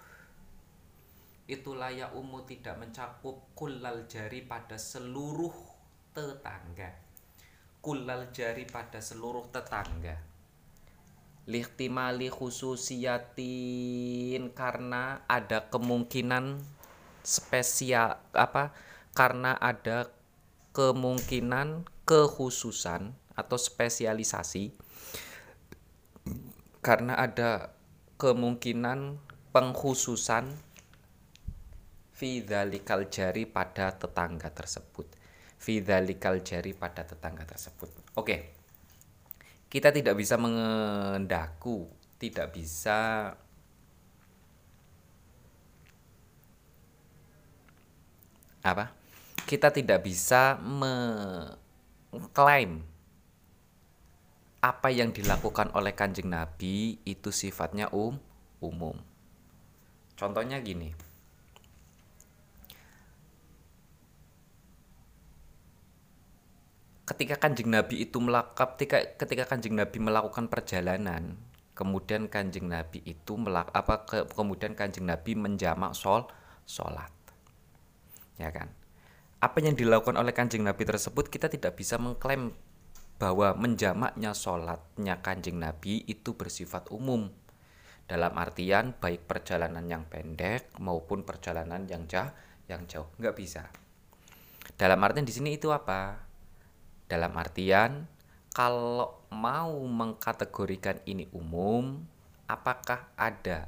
itu 1.46 1.78
layak 1.78 2.18
umu 2.18 2.42
tidak 2.42 2.74
mencakup 2.82 3.54
kulal 3.54 4.10
jari 4.10 4.42
pada 4.42 4.82
seluruh 4.82 5.54
tetangga. 6.10 6.90
Kulal 7.86 8.34
jari 8.34 8.66
pada 8.66 8.98
seluruh 8.98 9.46
tetangga. 9.54 10.18
Lihtimali 11.46 12.34
khususiyatin 12.34 14.50
karena 14.58 15.22
ada 15.30 15.70
kemungkinan 15.70 16.66
spesial 17.22 18.18
apa 18.34 18.74
karena 19.14 19.54
ada 19.54 20.10
kemungkinan 20.74 21.86
kekhususan 22.10 23.14
atau 23.38 23.58
spesialisasi. 23.62 24.74
Karena 26.82 27.22
ada 27.22 27.78
kemungkinan 28.18 29.22
pengkhususan 29.54 30.74
fidzalikal 32.16 33.12
jari 33.12 33.44
pada 33.44 33.92
tetangga 33.92 34.48
tersebut 34.56 35.04
fidzalikal 35.60 36.40
jari 36.40 36.72
pada 36.72 37.04
tetangga 37.04 37.44
tersebut 37.44 37.92
oke 38.16 38.38
kita 39.68 39.92
tidak 39.92 40.16
bisa 40.16 40.40
mengendaku 40.40 41.92
tidak 42.16 42.56
bisa 42.56 43.36
apa 48.64 48.96
kita 49.46 49.70
tidak 49.70 50.02
bisa 50.02 50.58
mengklaim 52.16 52.82
apa 54.66 54.90
yang 54.90 55.14
dilakukan 55.14 55.70
oleh 55.78 55.94
kanjeng 55.94 56.34
Nabi 56.34 56.98
itu 57.06 57.30
sifatnya 57.30 57.86
um 57.94 58.18
umum. 58.58 58.98
Contohnya 60.18 60.58
gini. 60.58 61.05
Ketika 67.06 67.38
kanjeng 67.38 67.70
Nabi 67.70 68.06
itu 68.10 68.18
melakukan 68.18 68.76
ketika 68.76 68.98
ketika 69.22 69.44
kanjeng 69.46 69.78
Nabi 69.78 69.98
melakukan 70.02 70.50
perjalanan 70.50 71.38
kemudian 71.76 72.32
kanjeng 72.32 72.72
Nabi 72.72 73.04
itu 73.04 73.36
melak 73.36 73.70
apa 73.76 74.08
ke, 74.08 74.18
kemudian 74.32 74.74
kanjeng 74.74 75.06
Nabi 75.06 75.36
menjamak 75.36 75.94
sol 75.94 76.26
sholat. 76.66 77.12
Ya 78.40 78.50
kan? 78.50 78.72
Apa 79.44 79.62
yang 79.62 79.78
dilakukan 79.78 80.18
oleh 80.18 80.34
kanjeng 80.34 80.66
Nabi 80.66 80.88
tersebut 80.88 81.30
kita 81.30 81.52
tidak 81.52 81.78
bisa 81.78 82.00
mengklaim 82.00 82.56
bahwa 83.20 83.54
menjamaknya 83.54 84.34
sholatnya 84.34 85.22
kanjeng 85.22 85.60
Nabi 85.62 86.02
itu 86.08 86.34
bersifat 86.34 86.90
umum. 86.90 87.30
Dalam 88.06 88.34
artian 88.38 88.96
baik 88.98 89.28
perjalanan 89.28 89.86
yang 89.86 90.08
pendek 90.08 90.72
maupun 90.80 91.28
perjalanan 91.28 91.86
yang 91.86 92.08
jauh 92.08 92.32
yang 92.66 92.88
jauh. 92.90 93.12
Nggak 93.22 93.36
bisa. 93.38 93.70
Dalam 94.80 94.98
artian 95.06 95.28
di 95.28 95.34
sini 95.36 95.58
itu 95.58 95.70
apa 95.70 96.25
dalam 97.06 97.34
artian 97.38 98.10
kalau 98.56 99.20
mau 99.36 99.76
mengkategorikan 99.84 101.04
ini 101.04 101.28
umum, 101.36 102.00
apakah 102.48 103.12
ada 103.20 103.68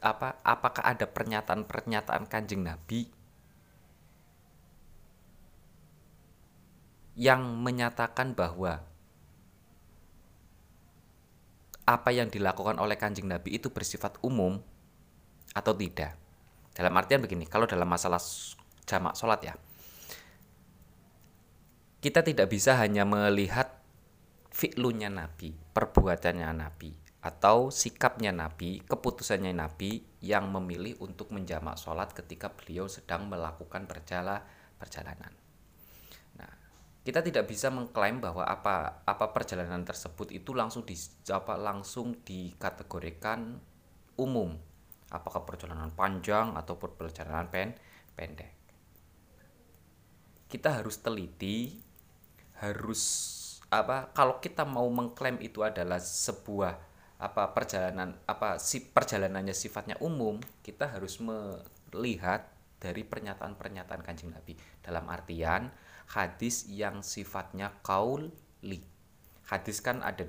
apa 0.00 0.40
apakah 0.40 0.80
ada 0.80 1.04
pernyataan-pernyataan 1.04 2.24
Kanjeng 2.24 2.64
Nabi 2.64 3.12
yang 7.20 7.44
menyatakan 7.60 8.32
bahwa 8.32 8.80
apa 11.84 12.10
yang 12.16 12.32
dilakukan 12.32 12.80
oleh 12.80 12.96
Kanjeng 12.96 13.28
Nabi 13.28 13.60
itu 13.60 13.68
bersifat 13.68 14.16
umum 14.24 14.56
atau 15.52 15.76
tidak. 15.76 16.16
Dalam 16.72 16.94
artian 16.96 17.20
begini, 17.20 17.44
kalau 17.44 17.68
dalam 17.68 17.84
masalah 17.84 18.22
jamak 18.86 19.18
sholat 19.18 19.40
ya, 19.42 19.54
kita 22.00 22.24
tidak 22.24 22.48
bisa 22.48 22.80
hanya 22.80 23.04
melihat 23.04 23.76
fi'lunya 24.48 25.12
Nabi, 25.12 25.52
perbuatannya 25.52 26.48
Nabi, 26.56 26.96
atau 27.20 27.68
sikapnya 27.68 28.32
Nabi, 28.32 28.80
keputusannya 28.88 29.52
Nabi 29.52 30.00
yang 30.24 30.48
memilih 30.48 30.96
untuk 31.04 31.28
menjamak 31.36 31.76
sholat 31.76 32.16
ketika 32.16 32.48
beliau 32.48 32.88
sedang 32.88 33.28
melakukan 33.28 33.84
perjala, 33.84 34.40
perjalanan. 34.80 35.28
Nah, 36.40 36.52
kita 37.04 37.20
tidak 37.20 37.44
bisa 37.44 37.68
mengklaim 37.68 38.24
bahwa 38.24 38.48
apa 38.48 39.04
apa 39.04 39.36
perjalanan 39.36 39.84
tersebut 39.84 40.32
itu 40.32 40.56
langsung 40.56 40.88
di 40.88 40.96
apa 41.28 41.60
langsung 41.60 42.16
dikategorikan 42.24 43.60
umum. 44.16 44.56
Apakah 45.12 45.44
perjalanan 45.44 45.92
panjang 45.92 46.56
ataupun 46.56 46.96
perjalanan 46.96 47.52
pen, 47.52 47.76
pendek. 48.16 48.56
Kita 50.48 50.80
harus 50.80 51.02
teliti 51.02 51.89
harus 52.60 53.02
apa 53.70 54.10
kalau 54.12 54.42
kita 54.42 54.66
mau 54.66 54.86
mengklaim 54.90 55.38
itu 55.40 55.62
adalah 55.62 56.02
sebuah 56.02 56.74
apa 57.20 57.52
perjalanan 57.52 58.16
apa 58.24 58.56
si 58.56 58.80
perjalanannya 58.80 59.52
sifatnya 59.52 59.96
umum 60.00 60.40
kita 60.64 60.88
harus 60.88 61.20
melihat 61.20 62.48
dari 62.80 63.04
pernyataan-pernyataan 63.04 64.00
kanjeng 64.00 64.32
Nabi. 64.32 64.56
Dalam 64.80 65.04
artian 65.12 65.68
hadis 66.10 66.64
yang 66.66 67.04
sifatnya 67.04 67.76
kauli. 67.84 68.80
Hadis 69.44 69.84
kan 69.84 70.00
ada 70.00 70.24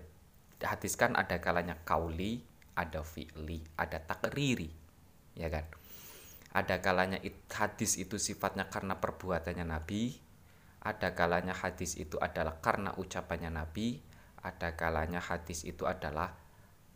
hadis 0.62 1.00
kan 1.00 1.16
ada 1.16 1.40
kalanya 1.40 1.80
kauli 1.88 2.44
ada 2.76 3.02
fi'li 3.02 3.64
ada 3.80 4.04
takriri 4.04 4.70
ya 5.40 5.48
kan? 5.48 5.66
Ada 6.52 6.84
kalanya 6.84 7.24
hadis 7.48 7.96
itu 7.96 8.20
sifatnya 8.20 8.68
karena 8.68 9.00
perbuatannya 9.00 9.64
Nabi 9.64 10.31
ada 10.82 11.14
kalanya 11.14 11.54
hadis 11.54 11.94
itu 11.94 12.18
adalah 12.18 12.58
karena 12.58 12.98
ucapannya 12.98 13.54
Nabi, 13.54 14.02
ada 14.42 14.74
kalanya 14.74 15.22
hadis 15.22 15.62
itu 15.62 15.86
adalah 15.86 16.34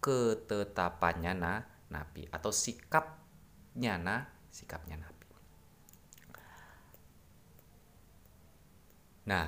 ketetapannya 0.02 1.34
na, 1.38 1.54
Nabi 1.94 2.26
atau 2.34 2.50
sikapnya 2.50 4.02
na, 4.02 4.26
sikapnya 4.50 4.98
Nabi. 4.98 5.30
Nah, 9.26 9.48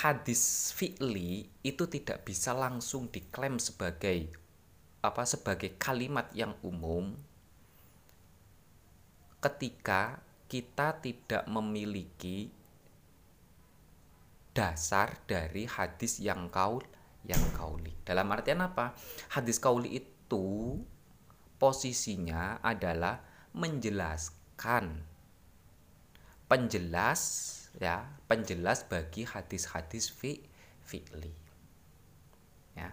hadis 0.00 0.72
fi'li 0.72 1.44
itu 1.60 1.84
tidak 1.92 2.24
bisa 2.24 2.56
langsung 2.56 3.12
diklaim 3.12 3.60
sebagai 3.60 4.32
apa 5.04 5.24
sebagai 5.28 5.76
kalimat 5.76 6.28
yang 6.32 6.56
umum 6.60 7.16
ketika 9.40 10.20
kita 10.50 10.98
tidak 10.98 11.46
memiliki 11.46 12.50
dasar 14.50 15.22
dari 15.30 15.70
hadis 15.70 16.18
yang 16.18 16.50
kaul 16.50 16.82
yang 17.22 17.40
kauli. 17.54 17.94
Dalam 18.02 18.26
artian 18.34 18.58
apa? 18.64 18.96
Hadis 19.30 19.62
kauli 19.62 20.02
itu 20.02 20.74
posisinya 21.60 22.58
adalah 22.64 23.22
menjelaskan 23.54 25.06
penjelas 26.50 27.22
ya, 27.78 28.10
penjelas 28.26 28.88
bagi 28.90 29.22
hadis-hadis 29.22 30.10
fi 30.10 30.42
fi'li. 30.82 31.30
Ya. 32.74 32.90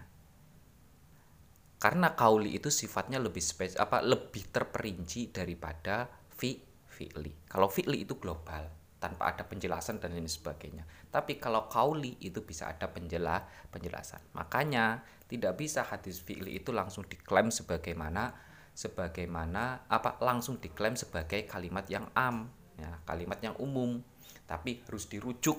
Karena 1.82 2.14
kauli 2.14 2.54
itu 2.54 2.70
sifatnya 2.70 3.18
lebih 3.18 3.42
spes 3.42 3.74
apa 3.74 3.98
lebih 4.04 4.46
terperinci 4.50 5.34
daripada 5.34 6.06
fi 6.38 6.67
fi'li. 6.98 7.46
Kalau 7.46 7.70
fi'li 7.70 8.02
itu 8.02 8.18
global, 8.18 8.66
tanpa 8.98 9.30
ada 9.30 9.46
penjelasan 9.46 10.02
dan 10.02 10.18
lain 10.18 10.26
sebagainya. 10.26 10.82
Tapi 11.14 11.38
kalau 11.38 11.70
kauli 11.70 12.18
itu 12.18 12.42
bisa 12.42 12.66
ada 12.66 12.90
penjelas 12.90 13.46
penjelasan. 13.70 14.18
Makanya 14.34 15.06
tidak 15.30 15.54
bisa 15.54 15.86
hadis 15.86 16.18
fi'li 16.18 16.58
itu 16.58 16.74
langsung 16.74 17.06
diklaim 17.06 17.54
sebagaimana 17.54 18.34
sebagaimana 18.74 19.90
apa 19.90 20.22
langsung 20.22 20.62
diklaim 20.62 20.94
sebagai 20.94 21.46
kalimat 21.50 21.86
yang 21.90 22.06
am, 22.14 22.50
ya, 22.74 22.90
kalimat 23.06 23.38
yang 23.38 23.54
umum. 23.62 24.02
Tapi 24.50 24.82
harus 24.86 25.06
dirujuk 25.06 25.58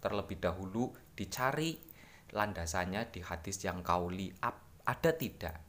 terlebih 0.00 0.40
dahulu 0.40 0.96
dicari 1.12 1.76
landasannya 2.32 3.12
di 3.12 3.20
hadis 3.20 3.60
yang 3.66 3.84
kauli 3.84 4.32
ada 4.86 5.10
tidak 5.12 5.60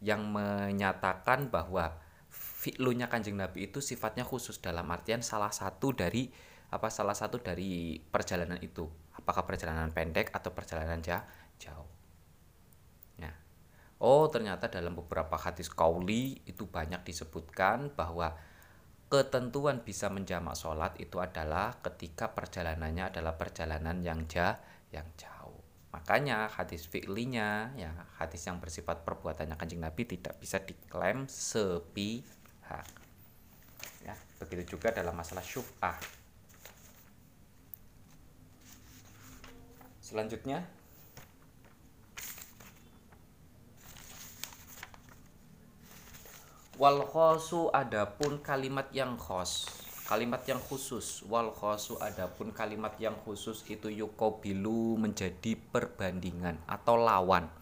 yang 0.00 0.28
menyatakan 0.32 1.52
bahwa 1.52 1.96
fi'lunya 2.60 3.08
kanjeng 3.08 3.40
Nabi 3.40 3.72
itu 3.72 3.80
sifatnya 3.80 4.28
khusus 4.28 4.60
dalam 4.60 4.84
artian 4.92 5.24
salah 5.24 5.48
satu 5.48 5.96
dari 5.96 6.28
apa 6.68 6.92
salah 6.92 7.16
satu 7.16 7.40
dari 7.40 7.96
perjalanan 7.96 8.60
itu. 8.60 8.84
Apakah 9.16 9.48
perjalanan 9.48 9.88
pendek 9.90 10.28
atau 10.36 10.52
perjalanan 10.52 11.00
jauh. 11.00 11.88
Nah 13.16 13.34
oh 14.04 14.28
ternyata 14.28 14.68
dalam 14.68 14.92
beberapa 14.92 15.40
hadis 15.40 15.72
kauli 15.72 16.44
itu 16.44 16.68
banyak 16.68 17.00
disebutkan 17.00 17.96
bahwa 17.96 18.36
ketentuan 19.08 19.80
bisa 19.80 20.12
menjamak 20.12 20.54
sholat 20.54 20.94
itu 21.00 21.18
adalah 21.18 21.80
ketika 21.80 22.30
perjalanannya 22.36 23.08
adalah 23.08 23.40
perjalanan 23.40 24.04
yang 24.04 24.28
jauh 24.28 24.60
yang 24.90 25.06
jauh. 25.16 25.58
Makanya 25.90 26.46
hadis 26.46 26.86
fi'linya 26.86 27.74
ya 27.74 27.90
hadis 28.18 28.46
yang 28.46 28.62
bersifat 28.62 29.02
perbuatannya 29.02 29.58
kanjeng 29.58 29.82
Nabi 29.82 30.06
tidak 30.06 30.38
bisa 30.38 30.62
diklaim 30.62 31.26
sepi 31.26 32.22
hak. 32.70 32.86
Ya, 34.06 34.14
begitu 34.38 34.78
juga 34.78 34.94
dalam 34.94 35.18
masalah 35.18 35.42
syuf'ah. 35.42 35.98
Selanjutnya 39.98 40.66
wal 46.80 47.04
khosu 47.04 47.68
adapun 47.76 48.40
kalimat 48.40 48.88
yang 48.96 49.20
khos 49.20 49.68
kalimat 50.08 50.40
yang 50.48 50.56
khusus 50.58 51.20
wal 51.28 51.52
khosu 51.52 52.00
adapun 52.00 52.56
kalimat 52.56 52.96
yang 52.96 53.14
khusus 53.20 53.62
itu 53.68 53.92
yukobilu 53.92 54.96
menjadi 54.96 55.60
perbandingan 55.70 56.56
atau 56.64 56.96
lawan 56.96 57.52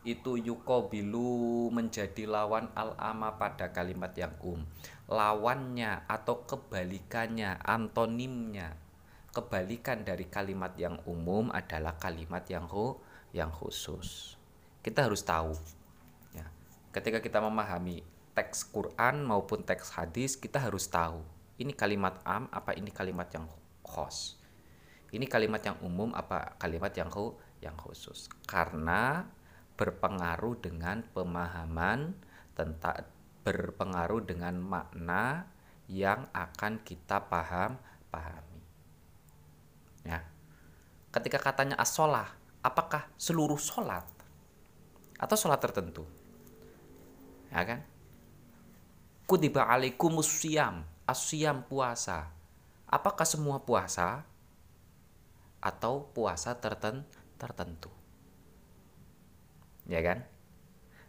itu 0.00 0.40
yukobilu 0.40 1.68
menjadi 1.68 2.24
lawan 2.24 2.72
al-ama 2.72 3.36
pada 3.36 3.68
kalimat 3.68 4.16
yang 4.16 4.32
um. 4.40 4.64
Lawannya 5.10 6.08
atau 6.08 6.46
kebalikannya 6.48 7.60
antonimnya. 7.60 8.80
Kebalikan 9.30 10.02
dari 10.02 10.26
kalimat 10.26 10.74
yang 10.74 10.98
umum 11.06 11.52
adalah 11.54 11.94
kalimat 12.00 12.42
yang 12.50 12.66
hu 12.66 12.98
yang 13.30 13.52
khusus. 13.52 14.34
Kita 14.80 15.06
harus 15.06 15.22
tahu 15.22 15.54
ya. 16.34 16.48
Ketika 16.90 17.20
kita 17.22 17.38
memahami 17.38 18.02
teks 18.34 18.66
Quran 18.72 19.22
maupun 19.22 19.62
teks 19.62 19.94
hadis 19.94 20.34
kita 20.34 20.58
harus 20.58 20.88
tahu 20.88 21.22
ini 21.60 21.76
kalimat 21.76 22.18
am 22.24 22.48
apa 22.48 22.72
ini 22.72 22.88
kalimat 22.88 23.28
yang 23.30 23.44
khos? 23.84 24.40
Ini 25.12 25.28
kalimat 25.28 25.60
yang 25.60 25.76
umum 25.84 26.16
apa 26.16 26.56
kalimat 26.56 26.90
yang 26.96 27.12
hu 27.12 27.36
yang 27.60 27.76
khusus? 27.76 28.32
Karena 28.48 29.28
berpengaruh 29.80 30.60
dengan 30.60 31.00
pemahaman 31.16 32.12
tentang 32.52 33.08
berpengaruh 33.40 34.20
dengan 34.28 34.60
makna 34.60 35.48
yang 35.88 36.28
akan 36.36 36.84
kita 36.84 37.24
paham 37.24 37.80
pahami. 38.12 38.60
ketika 41.10 41.40
katanya 41.40 41.80
as-sholah, 41.80 42.28
apakah 42.60 43.08
seluruh 43.16 43.56
sholat 43.56 44.04
atau 45.16 45.34
sholat 45.34 45.58
tertentu? 45.58 46.04
Ya 47.48 47.64
kan? 47.64 47.80
Kutiba 49.26 49.66
alaikumus 49.66 50.28
siyam, 50.28 50.86
asyam 51.08 51.66
puasa. 51.66 52.30
Apakah 52.86 53.26
semua 53.26 53.62
puasa 53.62 54.22
atau 55.58 56.06
puasa 56.14 56.54
terten 56.58 57.02
tertentu? 57.38 57.99
Ya 59.90 60.00
kan? 60.06 60.22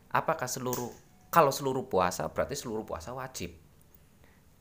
Apakah 0.09 0.49
seluruh 0.49 0.89
kalau 1.29 1.53
seluruh 1.53 1.85
puasa 1.85 2.27
berarti 2.33 2.57
seluruh 2.57 2.83
puasa 2.83 3.13
wajib. 3.13 3.53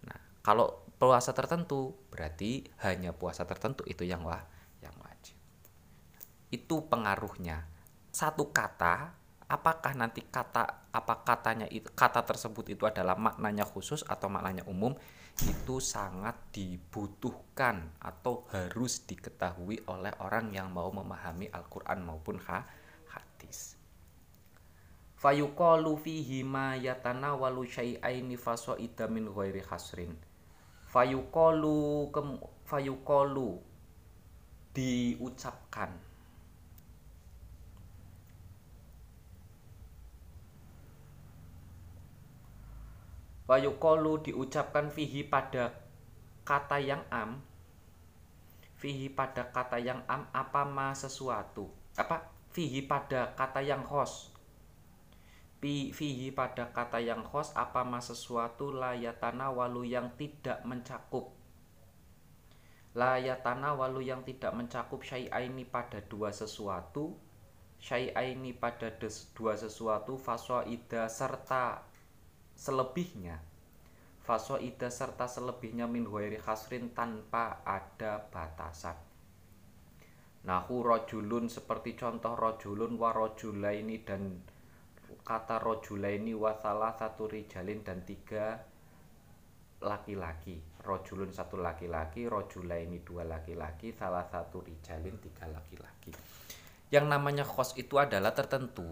Nah, 0.06 0.20
kalau 0.44 0.86
puasa 1.00 1.32
tertentu 1.32 1.96
berarti 2.12 2.68
hanya 2.84 3.16
puasa 3.16 3.48
tertentu 3.48 3.82
itu 3.88 4.04
yang 4.04 4.22
wah 4.22 4.44
yang 4.84 4.94
wajib. 5.00 5.34
Itu 6.52 6.86
pengaruhnya. 6.86 7.64
Satu 8.12 8.52
kata 8.52 9.16
apakah 9.50 9.98
nanti 9.98 10.22
kata 10.22 10.92
apa 10.92 11.14
katanya 11.26 11.66
kata 11.96 12.22
tersebut 12.22 12.70
itu 12.70 12.86
adalah 12.86 13.18
maknanya 13.18 13.66
khusus 13.66 14.06
atau 14.06 14.30
maknanya 14.30 14.62
umum 14.70 14.94
itu 15.40 15.80
sangat 15.80 16.36
dibutuhkan 16.52 17.96
atau 17.98 18.44
harus 18.52 19.02
diketahui 19.08 19.82
oleh 19.88 20.12
orang 20.20 20.52
yang 20.52 20.68
mau 20.68 20.92
memahami 20.92 21.48
Al-Qur'an 21.48 22.04
maupun 22.04 22.36
hadis. 22.44 23.79
Fayuqalu 25.20 26.00
fihi 26.00 26.40
ma 26.40 26.72
yatanawalu 26.80 27.68
syai'aini 27.68 28.40
fasoida 28.40 29.04
min 29.04 29.28
ghairi 29.28 29.60
hasrin 29.60 30.16
fayuqalu 30.90 32.10
fayuqalu 32.66 33.62
diucapkan. 34.74 35.94
Fayuqalu 43.46 44.30
diucapkan 44.30 44.86
fihi 44.94 45.26
pada 45.26 45.74
kata 46.46 46.78
yang 46.78 47.02
am. 47.10 47.42
Fihi 48.78 49.10
pada 49.10 49.50
kata 49.50 49.78
yang 49.82 50.06
am 50.06 50.30
apa 50.30 50.62
ma 50.64 50.94
sesuatu? 50.94 51.66
Apa? 51.98 52.30
Fihi 52.50 52.86
pada 52.86 53.34
kata 53.34 53.62
yang 53.62 53.82
khos 53.86 54.29
fihi 55.60 56.32
pada 56.32 56.72
kata 56.72 57.04
yang 57.04 57.20
khos 57.20 57.52
apa 57.52 57.84
mas 57.84 58.08
sesuatu 58.08 58.72
layatana 58.72 59.52
walu 59.52 59.84
yang 59.84 60.16
tidak 60.16 60.64
mencakup? 60.64 61.36
Layatana 62.96 63.76
walu 63.76 64.02
yang 64.02 64.24
tidak 64.24 64.56
mencakup 64.56 65.04
syai'aini 65.04 65.68
pada 65.68 66.00
dua 66.00 66.32
sesuatu 66.32 67.14
syai'aini 67.80 68.52
pada 68.52 68.92
dua 69.32 69.56
sesuatu 69.56 70.20
ida 70.68 71.08
serta 71.08 71.80
selebihnya. 72.54 73.40
Ida 74.62 74.94
serta 74.94 75.26
selebihnya 75.26 75.90
min 75.90 76.06
huairi 76.06 76.38
khasrin 76.38 76.94
tanpa 76.94 77.66
ada 77.66 78.22
batasan. 78.30 78.94
Nahu 80.46 80.86
rojulun 80.86 81.50
seperti 81.50 81.98
contoh 81.98 82.38
rojulun 82.38 82.94
wa 82.94 83.10
rojulaini 83.10 84.06
dan 84.06 84.38
kata 85.24 85.58
rojulaini 85.58 86.36
wasalah 86.36 86.94
satu 86.94 87.26
rijalin 87.26 87.82
dan 87.82 88.02
tiga 88.06 88.62
laki-laki. 89.80 90.60
Rojulun 90.80 91.32
satu 91.32 91.60
laki-laki 91.60 92.28
rojulaini 92.28 93.04
dua 93.04 93.24
laki-laki 93.24 93.92
salah 93.92 94.24
satu 94.28 94.64
rijalin 94.64 95.16
tiga 95.20 95.48
laki-laki. 95.48 96.12
Yang 96.90 97.06
namanya 97.06 97.44
khos 97.46 97.76
itu 97.78 97.96
adalah 97.96 98.34
tertentu 98.34 98.86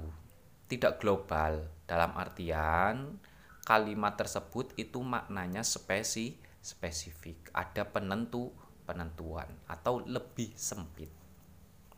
tidak 0.69 1.01
global. 1.01 1.67
Dalam 1.89 2.13
artian 2.15 3.19
kalimat 3.65 4.17
tersebut 4.17 4.77
itu 4.77 5.01
maknanya 5.01 5.65
spesi 5.65 6.37
spesifik. 6.61 7.53
Ada 7.53 7.89
penentu 7.89 8.53
penentuan 8.89 9.49
atau 9.69 10.01
lebih 10.01 10.57
sempit 10.57 11.13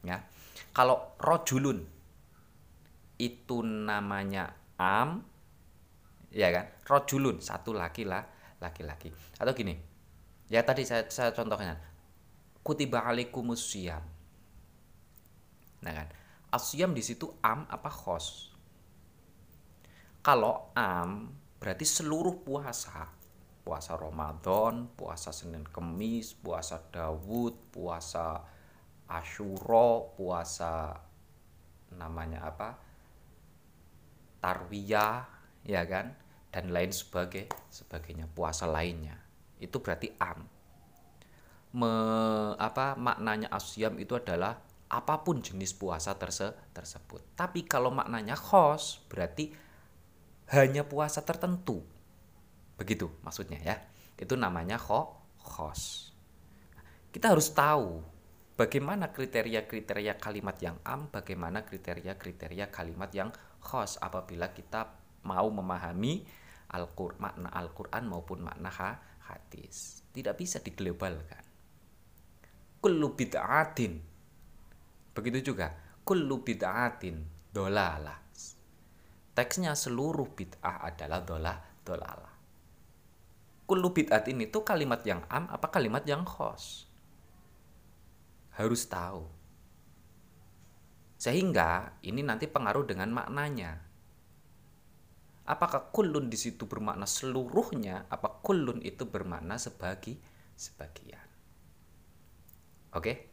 ya. 0.03 0.19
Kalau 0.75 1.15
rojulun 1.21 2.00
itu 3.21 3.61
namanya 3.61 4.57
am 4.81 5.21
ya 6.33 6.49
kan? 6.49 6.67
Rojulun 6.89 7.45
satu 7.45 7.77
laki 7.77 8.09
lah 8.09 8.25
laki-laki. 8.65 9.13
Atau 9.37 9.53
gini 9.53 9.77
ya 10.49 10.65
tadi 10.65 10.89
saya, 10.89 11.05
saya 11.13 11.37
contohnya 11.37 11.77
kutiba 12.65 13.05
alaikumus 13.05 13.61
siyam. 13.61 14.03
Nah 15.85 15.93
kan? 15.93 16.09
Asyam 16.51 16.97
di 16.97 17.05
situ 17.05 17.31
am 17.45 17.69
apa 17.69 17.87
khos? 17.93 18.51
Kalau 20.21 20.75
am 20.75 21.31
berarti 21.61 21.85
seluruh 21.85 22.41
puasa. 22.43 23.21
Puasa 23.61 23.95
Ramadan, 23.95 24.89
puasa 24.97 25.31
Senin 25.31 25.63
Kemis, 25.69 26.33
puasa 26.33 26.81
Dawud, 26.91 27.71
puasa 27.71 28.43
Ashuro, 29.07 30.17
puasa 30.17 30.97
namanya 31.95 32.51
apa? 32.51 32.90
Tarwiyah 34.41 35.29
ya 35.65 35.85
kan? 35.87 36.17
Dan 36.51 36.75
lain 36.75 36.91
sebagai 36.91 37.47
sebagainya 37.71 38.27
puasa 38.27 38.67
lainnya. 38.67 39.15
Itu 39.63 39.79
berarti 39.79 40.11
am. 40.19 40.43
Me, 41.71 41.93
apa 42.59 42.99
maknanya 42.99 43.47
asyam 43.55 43.95
itu 44.03 44.19
adalah 44.19 44.59
apa 44.91 45.23
pun 45.23 45.39
jenis 45.39 45.71
puasa 45.79 46.19
terse, 46.19 46.51
tersebut. 46.75 47.23
Tapi 47.39 47.63
kalau 47.63 47.95
maknanya 47.95 48.35
khos 48.35 49.07
berarti 49.07 49.55
hanya 50.51 50.83
puasa 50.83 51.23
tertentu. 51.23 51.87
Begitu 52.75 53.07
maksudnya 53.23 53.63
ya. 53.63 53.77
Itu 54.19 54.35
namanya 54.35 54.83
kho, 54.83 55.15
khos. 55.39 56.11
Kita 57.15 57.31
harus 57.31 57.55
tahu 57.55 58.03
bagaimana 58.59 59.15
kriteria-kriteria 59.15 60.19
kalimat 60.19 60.59
yang 60.59 60.77
am, 60.83 61.07
bagaimana 61.09 61.63
kriteria-kriteria 61.63 62.69
kalimat 62.75 63.11
yang 63.15 63.31
khos 63.61 64.01
apabila 64.01 64.51
kita 64.51 64.89
mau 65.29 65.49
memahami 65.53 66.25
Al-Qur'an, 66.71 67.21
makna 67.21 67.49
Al-Qur'an 67.53 68.05
maupun 68.09 68.43
makna 68.43 68.71
hadis. 69.29 70.03
Tidak 70.11 70.35
bisa 70.35 70.59
diglobalkan. 70.59 71.45
Kullu 72.81 73.15
bid'atin. 73.15 74.01
Begitu 75.13 75.53
juga 75.53 75.71
kullu 76.03 76.41
bid'atin 76.41 77.23
dolalah. 77.53 78.19
Teksnya 79.31 79.79
seluruh 79.79 80.33
bid'ah 80.35 80.83
adalah 80.85 81.21
dolah 81.23 81.59
dolalah. 81.87 82.35
Kullu 83.69 83.95
bid'atin 83.95 84.43
itu 84.43 84.65
kalimat 84.67 85.05
yang 85.07 85.23
am 85.31 85.47
apa 85.47 85.71
kalimat 85.71 86.03
yang 86.03 86.27
khos? 86.27 86.91
harus 88.61 88.85
tahu. 88.85 89.25
Sehingga 91.21 92.01
ini 92.01 92.25
nanti 92.25 92.49
pengaruh 92.49 92.89
dengan 92.89 93.13
maknanya. 93.13 93.77
Apakah 95.45 95.93
kulun 95.93 96.33
di 96.33 96.41
situ 96.41 96.65
bermakna 96.65 97.05
seluruhnya? 97.05 98.09
Apa 98.09 98.41
kulun 98.41 98.81
itu 98.81 99.05
bermakna 99.05 99.61
sebagi 99.61 100.17
sebagian? 100.57 101.29
Oke? 102.97 103.29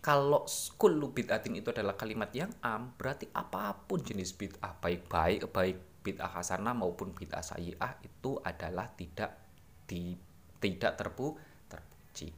Kalau 0.00 0.46
kullu 0.78 1.10
bid'atin 1.10 1.58
itu 1.58 1.74
adalah 1.74 1.98
kalimat 1.98 2.30
yang 2.30 2.54
am, 2.62 2.94
berarti 2.94 3.26
apa 3.34 3.74
pun 3.74 4.00
jenis 4.00 4.38
bid'ah, 4.38 4.78
baik-baik, 4.78 5.50
baik 5.50 5.76
bid'ah 6.06 6.30
hasanah 6.30 6.78
maupun 6.78 7.10
bid'ah 7.10 7.42
sayyi'ah 7.42 7.98
itu 8.06 8.38
adalah 8.46 8.86
tidak 8.94 9.34
di 9.82 10.14
tidak 10.62 10.94
terpu 10.94 11.34
terpuji. 11.66 12.30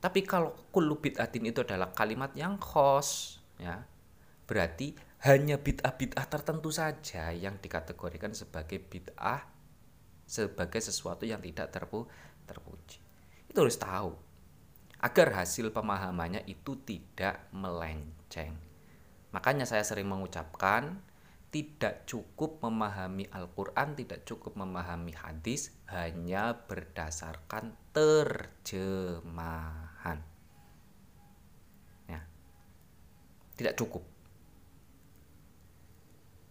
Tapi 0.00 0.20
kalau 0.24 0.56
kullu 0.72 0.96
bid'atin 0.96 1.52
itu 1.52 1.60
adalah 1.60 1.92
kalimat 1.92 2.32
yang 2.32 2.56
khos, 2.56 3.39
ya. 3.60 3.84
Berarti 4.48 4.96
hanya 5.28 5.60
bid'ah-bid'ah 5.60 6.26
tertentu 6.26 6.72
saja 6.72 7.30
yang 7.30 7.60
dikategorikan 7.60 8.32
sebagai 8.32 8.80
bid'ah 8.80 9.44
sebagai 10.24 10.80
sesuatu 10.80 11.28
yang 11.28 11.44
tidak 11.44 11.68
terpu 11.70 12.08
terpuji. 12.48 12.98
Itu 13.46 13.66
harus 13.66 13.76
tahu 13.76 14.16
agar 15.00 15.32
hasil 15.42 15.72
pemahamannya 15.72 16.44
itu 16.48 16.76
tidak 16.86 17.48
melenceng. 17.52 18.56
Makanya 19.30 19.66
saya 19.66 19.84
sering 19.86 20.08
mengucapkan 20.08 21.00
tidak 21.50 22.06
cukup 22.06 22.62
memahami 22.62 23.26
Al-Quran, 23.34 23.98
tidak 23.98 24.22
cukup 24.22 24.54
memahami 24.54 25.10
hadis, 25.18 25.74
hanya 25.90 26.62
berdasarkan 26.70 27.74
terjemahan. 27.90 29.89
Tidak 33.60 33.76
cukup. 33.76 34.00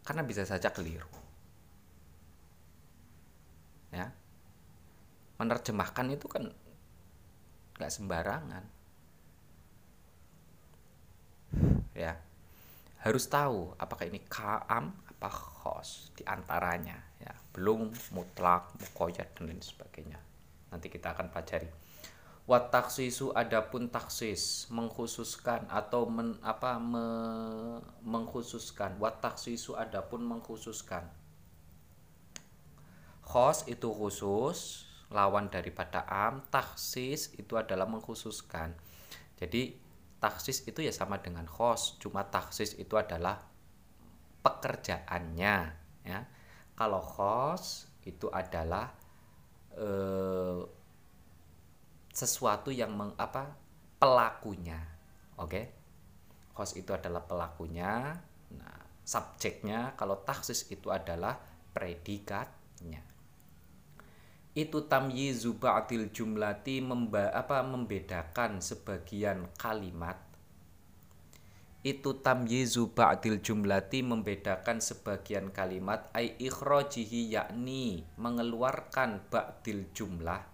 Karena 0.06 0.22
bisa 0.22 0.46
saja 0.46 0.70
keliru. 0.70 1.10
Ya. 3.90 4.14
Menerjemahkan 5.42 6.14
itu 6.14 6.30
kan 6.30 6.54
nggak 7.82 7.90
sembarangan. 7.90 8.78
ya 12.00 12.16
harus 13.04 13.28
tahu 13.28 13.76
apakah 13.76 14.08
ini 14.08 14.24
kaam 14.32 14.96
apa 14.96 15.28
khos 15.28 16.16
di 16.16 16.24
antaranya 16.24 16.96
ya 17.20 17.36
belum 17.52 17.92
mutlak 18.16 18.72
mukoyat 18.80 19.36
dan 19.36 19.52
lain 19.52 19.60
sebagainya 19.60 20.16
nanti 20.72 20.88
kita 20.88 21.12
akan 21.12 21.28
pelajari 21.28 21.68
Wat 22.50 22.74
taksisu 22.74 23.30
adapun 23.38 23.94
taksis 23.94 24.66
mengkhususkan 24.74 25.70
atau 25.70 26.10
men, 26.10 26.34
apa 26.42 26.82
me, 26.82 27.06
mengkhususkan. 28.02 28.98
Wat 28.98 29.22
taksisu 29.22 29.78
adapun 29.78 30.26
mengkhususkan. 30.26 31.06
Khos 33.22 33.70
itu 33.70 33.94
khusus, 33.94 34.90
lawan 35.14 35.54
daripada 35.54 36.02
am. 36.10 36.42
Taksis 36.50 37.38
itu 37.38 37.54
adalah 37.54 37.86
mengkhususkan. 37.86 38.74
Jadi 39.38 39.78
taksis 40.18 40.66
itu 40.66 40.82
ya 40.82 40.90
sama 40.90 41.22
dengan 41.22 41.46
khos, 41.46 42.02
cuma 42.02 42.26
taksis 42.34 42.74
itu 42.82 42.98
adalah 42.98 43.46
pekerjaannya 44.42 45.58
ya. 46.02 46.20
Kalau 46.74 46.98
khos 46.98 47.94
itu 48.10 48.26
adalah 48.34 48.90
eh, 49.78 50.79
sesuatu 52.20 52.68
yang 52.76 52.92
meng, 52.92 53.16
apa 53.16 53.56
pelakunya. 53.96 54.84
Oke? 55.40 55.48
Okay? 55.48 55.66
host 56.60 56.76
itu 56.76 56.92
adalah 56.92 57.24
pelakunya. 57.24 58.20
Nah 58.60 58.80
subjeknya 59.08 59.96
kalau 59.96 60.20
taksis 60.20 60.68
itu 60.68 60.92
adalah 60.92 61.40
predikatnya. 61.72 63.00
Itu 64.52 64.84
tamyizu 64.92 65.56
ba'dil 65.56 66.12
jumlati 66.12 66.84
memba, 66.84 67.32
apa 67.32 67.64
membedakan 67.64 68.60
sebagian 68.60 69.48
kalimat. 69.56 70.20
Itu 71.80 72.20
tamyizu 72.20 72.92
ba'dil 72.92 73.40
jumlati 73.40 74.04
membedakan 74.04 74.84
sebagian 74.84 75.56
kalimat 75.56 76.12
ai 76.12 76.36
ikhrajihi 76.36 77.40
yakni 77.40 78.04
mengeluarkan 78.20 79.32
ba'dil 79.32 79.88
jumlah 79.96 80.49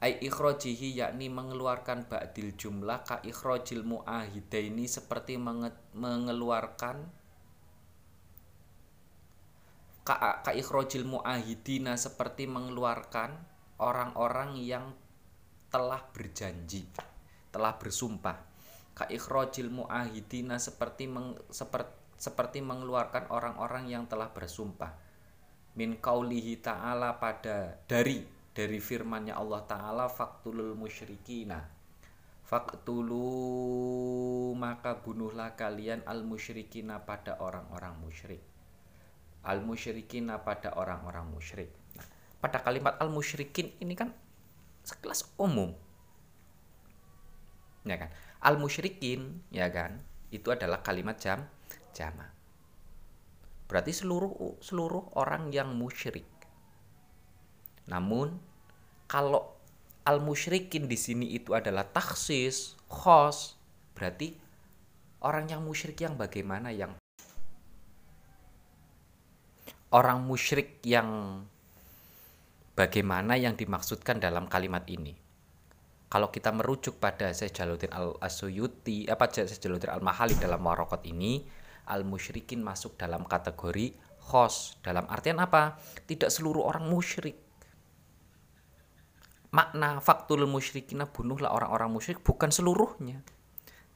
ai 0.00 0.16
ikhrojihi 0.16 0.96
yakni 0.96 1.28
mengeluarkan 1.28 2.08
ba'dil 2.08 2.56
jumlah 2.56 3.04
ka 3.04 3.20
ikhrojil 3.20 3.84
muahidaini 3.84 4.88
seperti 4.88 5.36
menge 5.36 5.76
mengeluarkan 5.92 7.04
ka, 10.00 10.40
ka 10.40 10.52
ikhrojil 10.56 11.04
muahidina 11.04 12.00
seperti 12.00 12.48
mengeluarkan 12.48 13.36
orang-orang 13.76 14.56
yang 14.56 14.96
telah 15.70 16.02
berjanji 16.10 16.88
telah 17.50 17.76
bersumpah. 17.76 18.38
Ka 18.94 19.04
ikhrojil 19.06 19.70
muahidina 19.70 20.58
seperti 20.58 21.06
meng, 21.06 21.38
seperti 21.50 21.98
seperti 22.20 22.60
mengeluarkan 22.60 23.32
orang-orang 23.32 23.88
yang 23.88 24.04
telah 24.04 24.28
bersumpah. 24.28 24.92
Min 25.72 25.96
kaulihi 25.96 26.60
ta'ala 26.60 27.16
pada 27.16 27.80
dari 27.88 28.20
dari 28.50 28.82
firmannya 28.82 29.34
Allah 29.34 29.62
Ta'ala 29.66 30.06
faktulul 30.10 30.74
musyrikina. 30.74 31.62
Faktulu 32.42 33.22
maka 34.58 34.98
bunuhlah 34.98 35.54
kalian 35.54 36.02
al 36.02 36.26
musyrikina 36.26 37.06
pada 37.06 37.38
orang-orang 37.38 37.94
musyrik. 38.02 38.42
Al 39.46 39.62
musyrikina 39.62 40.42
pada 40.42 40.74
orang-orang 40.74 41.30
musyrik. 41.30 41.70
Nah, 41.94 42.06
pada 42.42 42.58
kalimat 42.58 42.98
al 42.98 43.14
musyrikin 43.14 43.70
ini 43.78 43.94
kan 43.94 44.10
sekelas 44.82 45.30
umum. 45.38 45.78
Ya 47.86 47.96
kan? 48.02 48.10
Al 48.42 48.58
musyrikin 48.58 49.46
ya 49.54 49.70
kan? 49.70 50.02
Itu 50.34 50.50
adalah 50.50 50.82
kalimat 50.82 51.22
jam 51.22 51.46
jama. 51.94 52.34
Berarti 53.70 53.94
seluruh 53.94 54.58
seluruh 54.58 55.14
orang 55.14 55.54
yang 55.54 55.70
musyrik 55.78 56.26
namun 57.90 58.38
kalau 59.10 59.58
al 60.06 60.22
musyrikin 60.22 60.86
di 60.86 60.94
sini 60.96 61.34
itu 61.34 61.52
adalah 61.52 61.84
taksis, 61.84 62.78
khos, 62.86 63.58
berarti 63.92 64.32
orang 65.26 65.50
yang 65.50 65.60
musyrik 65.66 66.00
yang 66.00 66.16
bagaimana 66.16 66.72
yang 66.72 66.96
orang 69.90 70.22
musyrik 70.22 70.78
yang 70.86 71.42
bagaimana 72.78 73.34
yang 73.36 73.58
dimaksudkan 73.58 74.22
dalam 74.22 74.46
kalimat 74.46 74.86
ini. 74.86 75.12
Kalau 76.10 76.30
kita 76.30 76.50
merujuk 76.50 76.98
pada 76.98 77.30
Syekh 77.30 77.54
Jaluddin 77.54 77.94
Al-Asyuyuti, 77.94 79.06
apa 79.06 79.30
Syekh 79.30 79.62
Jaluddin 79.62 79.94
Al-Mahali 79.94 80.34
dalam 80.42 80.58
warokot 80.58 81.06
ini, 81.06 81.46
al-musyrikin 81.86 82.62
masuk 82.62 82.98
dalam 82.98 83.22
kategori 83.22 83.94
khos. 84.18 84.78
Dalam 84.82 85.06
artian 85.06 85.38
apa? 85.38 85.78
Tidak 86.06 86.26
seluruh 86.26 86.66
orang 86.66 86.90
musyrik 86.90 87.49
makna 89.50 89.98
faktul 89.98 90.46
musyrikina 90.46 91.10
bunuhlah 91.10 91.50
orang-orang 91.50 91.90
musyrik 91.90 92.22
bukan 92.22 92.50
seluruhnya. 92.54 93.22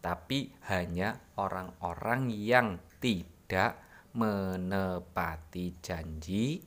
Tapi 0.03 0.53
hanya 0.69 1.17
orang-orang 1.40 2.29
yang 2.29 2.77
tidak 3.01 3.81
menepati 4.14 5.81
janji 5.81 6.61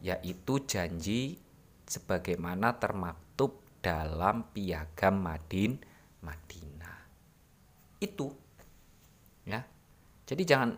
yaitu 0.00 0.54
janji 0.64 1.38
sebagaimana 1.84 2.76
termaktub 2.80 3.60
dalam 3.84 4.48
piagam 4.52 5.20
Madin 5.20 5.76
Madinah. 6.24 6.98
Itu 8.00 8.32
ya. 9.44 9.60
Jadi 10.24 10.42
jangan 10.48 10.72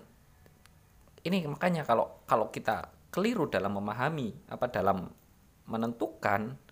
ini 1.27 1.46
makanya 1.46 1.87
kalau 1.87 2.22
kalau 2.27 2.51
kita 2.51 2.90
keliru 3.14 3.46
dalam 3.46 3.79
memahami 3.79 4.35
apa 4.51 4.66
dalam 4.70 5.07
menentukan 5.66 6.65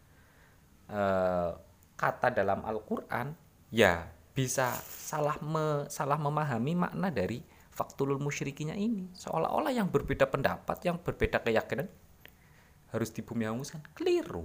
Eh, 0.84 1.50
kata 1.96 2.28
dalam 2.28 2.60
Al-Qur'an 2.60 3.32
ya 3.72 4.04
bisa 4.36 4.76
salah 4.84 5.40
me, 5.40 5.88
salah 5.88 6.20
memahami 6.20 6.76
makna 6.76 7.08
dari 7.08 7.40
faktulul 7.72 8.20
musyrikinya 8.20 8.76
ini. 8.76 9.08
Seolah-olah 9.16 9.72
yang 9.72 9.88
berbeda 9.88 10.28
pendapat 10.28 10.84
yang 10.84 11.00
berbeda 11.00 11.40
keyakinan 11.40 11.88
harus 12.92 13.10
dibumi 13.10 13.48
hanguskan 13.48 13.80
keliru. 13.96 14.44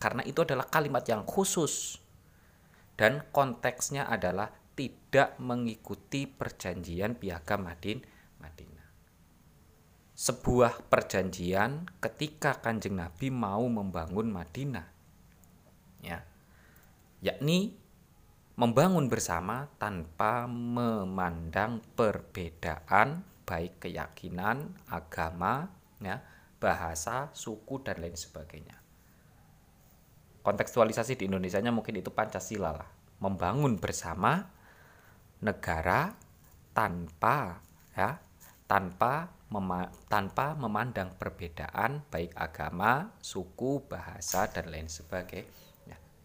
Karena 0.00 0.24
itu 0.26 0.42
adalah 0.42 0.66
kalimat 0.66 1.04
yang 1.06 1.22
khusus. 1.22 2.00
Dan 2.98 3.24
konteksnya 3.32 4.08
adalah 4.10 4.52
tidak 4.76 5.40
mengikuti 5.40 6.28
perjanjian 6.28 7.16
piagam 7.16 7.64
Madin 7.64 8.04
Madinah. 8.40 8.88
Sebuah 10.12 10.84
perjanjian 10.88 11.88
ketika 11.96 12.60
kanjeng 12.60 13.00
Nabi 13.00 13.32
mau 13.32 13.64
membangun 13.68 14.28
Madinah 14.28 14.99
ya. 16.04 16.24
Yakni 17.20 17.80
membangun 18.60 19.08
bersama 19.08 19.72
tanpa 19.80 20.44
memandang 20.44 21.80
perbedaan 21.96 23.24
baik 23.48 23.88
keyakinan, 23.88 24.76
agama, 24.84 25.72
ya, 25.96 26.20
bahasa, 26.60 27.32
suku 27.32 27.80
dan 27.80 28.04
lain 28.04 28.12
sebagainya. 28.12 28.76
Kontekstualisasi 30.44 31.16
di 31.16 31.24
Indonesia-nya 31.24 31.72
mungkin 31.72 32.04
itu 32.04 32.12
Pancasila 32.12 32.72
lah, 32.72 32.88
membangun 33.20 33.80
bersama 33.80 34.44
negara 35.40 36.12
tanpa 36.76 37.64
ya, 37.96 38.20
tanpa 38.68 39.32
mema 39.48 39.88
tanpa 40.06 40.52
memandang 40.52 41.16
perbedaan 41.16 42.04
baik 42.12 42.36
agama, 42.36 43.08
suku, 43.24 43.88
bahasa 43.88 44.52
dan 44.52 44.68
lain 44.68 44.86
sebagainya 44.86 45.69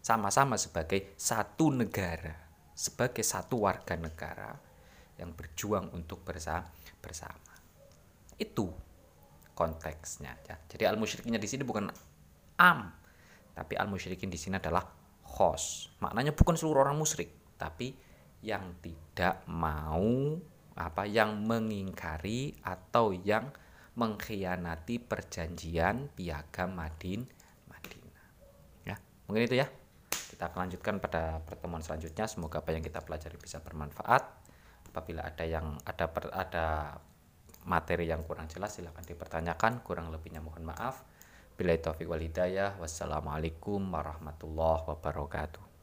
sama-sama 0.06 0.54
sebagai 0.54 1.18
satu 1.18 1.74
negara, 1.74 2.30
sebagai 2.78 3.26
satu 3.26 3.66
warga 3.66 3.98
negara 3.98 4.54
yang 5.18 5.34
berjuang 5.34 5.90
untuk 5.90 6.22
bersama. 6.22 6.70
bersama. 7.02 7.54
Itu 8.38 8.70
konteksnya 9.50 10.38
ya. 10.46 10.54
Jadi 10.70 10.86
al 10.86 10.94
musyriknya 10.94 11.42
di 11.42 11.48
sini 11.50 11.66
bukan 11.66 11.90
am, 12.62 12.78
tapi 13.50 13.74
al 13.74 13.90
musyrikin 13.90 14.30
di 14.30 14.38
sini 14.38 14.62
adalah 14.62 14.86
khos. 15.26 15.90
Maknanya 15.98 16.38
bukan 16.38 16.54
seluruh 16.54 16.86
orang 16.86 16.98
musyrik, 16.98 17.58
tapi 17.58 17.90
yang 18.46 18.78
tidak 18.78 19.42
mau 19.50 20.38
apa 20.78 21.02
yang 21.06 21.42
mengingkari 21.42 22.54
atau 22.62 23.10
yang 23.10 23.50
mengkhianati 23.98 25.02
perjanjian 25.02 26.14
piagam 26.14 26.74
Madin 26.78 27.26
Madinah. 27.70 28.26
Ya, 28.86 28.98
mungkin 29.26 29.50
itu 29.50 29.58
ya. 29.62 29.66
Kita 30.36 30.52
akan 30.52 30.68
lanjutkan 30.68 31.00
pada 31.00 31.40
pertemuan 31.48 31.80
selanjutnya. 31.80 32.28
Semoga 32.28 32.60
apa 32.60 32.76
yang 32.76 32.84
kita 32.84 33.00
pelajari 33.00 33.40
bisa 33.40 33.64
bermanfaat. 33.64 34.20
Apabila 34.92 35.24
ada 35.24 35.48
yang 35.48 35.80
ada 35.80 36.12
per, 36.12 36.28
ada 36.28 36.92
materi 37.64 38.12
yang 38.12 38.20
kurang 38.20 38.44
jelas 38.44 38.76
silahkan 38.76 39.00
dipertanyakan. 39.00 39.80
Kurang 39.80 40.12
lebihnya 40.12 40.44
mohon 40.44 40.68
maaf. 40.68 41.08
Bila 41.56 41.72
taufik 41.80 42.04
wal 42.04 42.20
hidayah. 42.20 42.76
Wassalamualaikum 42.76 43.80
warahmatullahi 43.80 44.84
wabarakatuh. 44.84 45.75